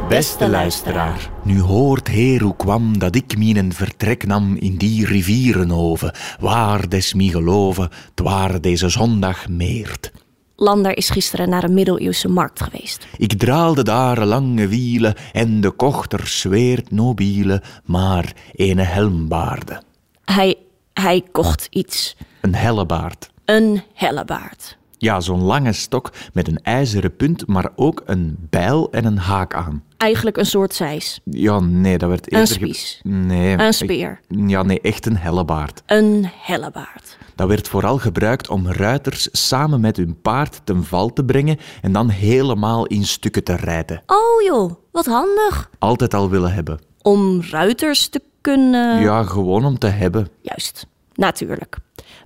[0.09, 6.11] Beste luisteraar, nu hoort Heer hoe kwam dat ik mijn vertrek nam in die rivierenhoven,
[6.39, 10.11] waar des mi geloven, twaar deze zondag meert.
[10.55, 13.07] Lander is gisteren naar een middeleeuwse markt geweest.
[13.17, 19.81] Ik draalde daar lange wielen en de kochter zweert nobiele, maar ene helmbaarde.
[20.25, 20.55] Hij,
[20.93, 22.17] hij kocht iets.
[22.41, 23.29] Een hellebaard.
[23.45, 24.77] Een hellebaard.
[24.97, 29.53] Ja, zo'n lange stok met een ijzeren punt, maar ook een bijl en een haak
[29.53, 29.83] aan.
[29.97, 31.19] Eigenlijk een soort zeis.
[31.23, 32.39] Ja, nee, dat werd eerder...
[32.39, 32.99] Een spies.
[33.03, 33.57] Nee.
[33.57, 34.19] Een speer.
[34.27, 35.81] Ja, nee, echt een hellebaard.
[35.85, 37.17] Een hellebaard.
[37.35, 41.91] Dat werd vooral gebruikt om ruiters samen met hun paard ten val te brengen en
[41.91, 44.03] dan helemaal in stukken te rijden.
[44.05, 45.69] Oh joh, wat handig.
[45.79, 46.79] Altijd al willen hebben.
[47.01, 49.01] Om ruiters te kunnen...
[49.01, 50.27] Ja, gewoon om te hebben.
[50.41, 51.77] Juist, natuurlijk.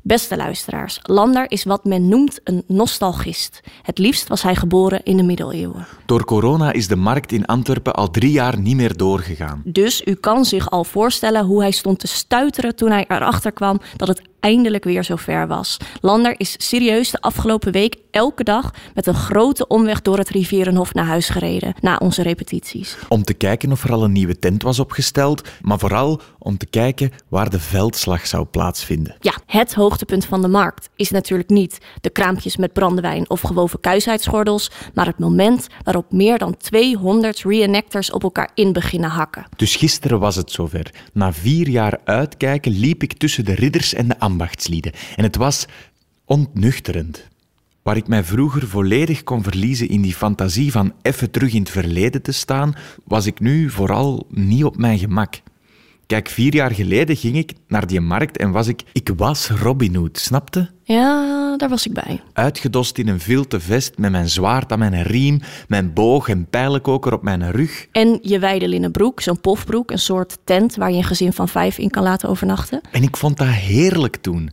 [0.03, 3.61] Beste luisteraars, Lander is wat men noemt een nostalgist.
[3.81, 5.87] Het liefst was hij geboren in de middeleeuwen.
[6.05, 9.61] Door corona is de markt in Antwerpen al drie jaar niet meer doorgegaan.
[9.65, 13.81] Dus u kan zich al voorstellen hoe hij stond te stuiteren toen hij erachter kwam
[13.95, 15.77] dat het eindelijk weer zover was.
[16.01, 20.93] Lander is serieus de afgelopen week elke dag met een grote omweg door het Rivierenhof
[20.93, 22.97] naar huis gereden na onze repetities.
[23.07, 26.65] Om te kijken of er al een nieuwe tent was opgesteld, maar vooral om te
[26.65, 29.15] kijken waar de veldslag zou plaatsvinden.
[29.19, 33.79] Ja, het hoogtepunt van de markt is natuurlijk niet de kraampjes met brandewijn of gewoven
[33.79, 39.45] kuisheidsgordels, maar het moment waarop meer dan 200 reenactors op elkaar in beginnen hakken.
[39.55, 40.91] Dus gisteren was het zover.
[41.13, 44.19] Na vier jaar uitkijken liep ik tussen de ridders en de
[45.15, 45.65] En het was
[46.25, 47.27] ontnuchterend.
[47.81, 51.69] Waar ik mij vroeger volledig kon verliezen in die fantasie van even terug in het
[51.69, 55.41] verleden te staan, was ik nu vooral niet op mijn gemak.
[56.11, 58.83] Kijk, vier jaar geleden ging ik naar die markt en was ik...
[58.91, 60.69] Ik was Robin Hood, snapte?
[60.83, 62.21] Ja, daar was ik bij.
[62.33, 67.13] Uitgedost in een vilten vest met mijn zwaard aan mijn riem, mijn boog en pijlenkoker
[67.13, 67.87] op mijn rug.
[67.91, 71.77] En je wijde broek, zo'n pofbroek, een soort tent waar je een gezin van vijf
[71.77, 72.81] in kan laten overnachten.
[72.91, 74.51] En ik vond dat heerlijk toen.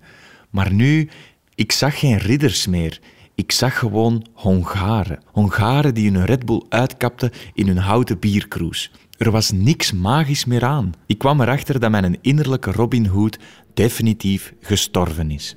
[0.51, 1.09] Maar nu,
[1.55, 3.01] ik zag geen ridders meer.
[3.35, 5.23] Ik zag gewoon Hongaren.
[5.27, 8.91] Hongaren die hun Red Bull uitkapten in hun houten bierkroes.
[9.19, 10.93] Er was niks magisch meer aan.
[11.07, 13.39] Ik kwam erachter dat mijn innerlijke Robin Hood
[13.75, 15.57] definitief gestorven is.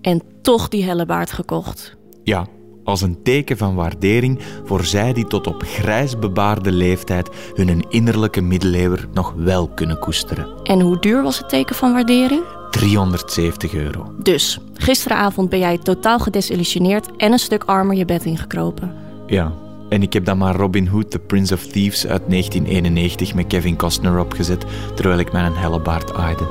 [0.00, 1.96] En toch die hellebaard gekocht.
[2.24, 2.46] Ja,
[2.84, 8.40] als een teken van waardering voor zij die tot op grijs bebaarde leeftijd hun innerlijke
[8.40, 10.62] middeleeuwer nog wel kunnen koesteren.
[10.62, 12.42] En hoe duur was het teken van waardering?
[12.70, 14.14] 370 euro.
[14.22, 18.94] Dus, gisteravond ben jij totaal gedesillusioneerd en een stuk armer je bed ingekropen.
[19.26, 19.52] Ja,
[19.92, 23.76] en ik heb dan maar Robin Hood, The Prince of Thieves uit 1991 met Kevin
[23.76, 24.64] Costner opgezet,
[24.94, 26.48] terwijl ik mijn hellebaard aaide.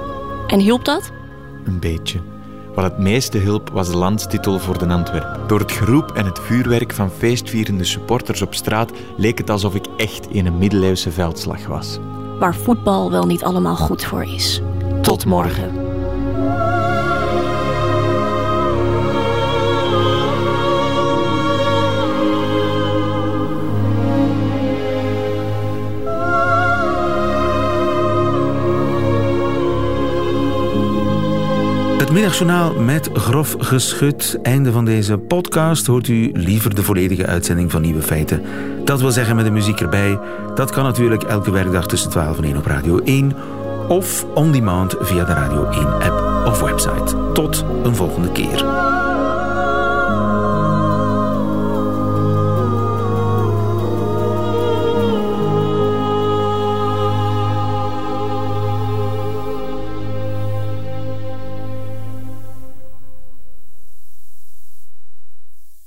[0.47, 1.11] En hielp dat?
[1.65, 2.19] Een beetje.
[2.75, 5.39] Wat het meeste hielp was de landstitel voor de Antwerp.
[5.47, 9.85] Door het geroep en het vuurwerk van feestvierende supporters op straat leek het alsof ik
[9.97, 11.99] echt in een middeleeuwse veldslag was.
[12.39, 14.61] Waar voetbal wel niet allemaal goed voor is.
[15.01, 15.71] Tot morgen.
[32.11, 34.39] Middagjournaal met grof geschut.
[34.43, 35.87] Einde van deze podcast.
[35.87, 38.41] Hoort u liever de volledige uitzending van Nieuwe Feiten?
[38.85, 40.19] Dat wil zeggen met de muziek erbij.
[40.55, 43.33] Dat kan natuurlijk elke werkdag tussen 12 en 1 op Radio 1
[43.87, 46.45] of on demand via de Radio 1 app.
[46.45, 47.31] of website.
[47.33, 48.90] Tot een volgende keer.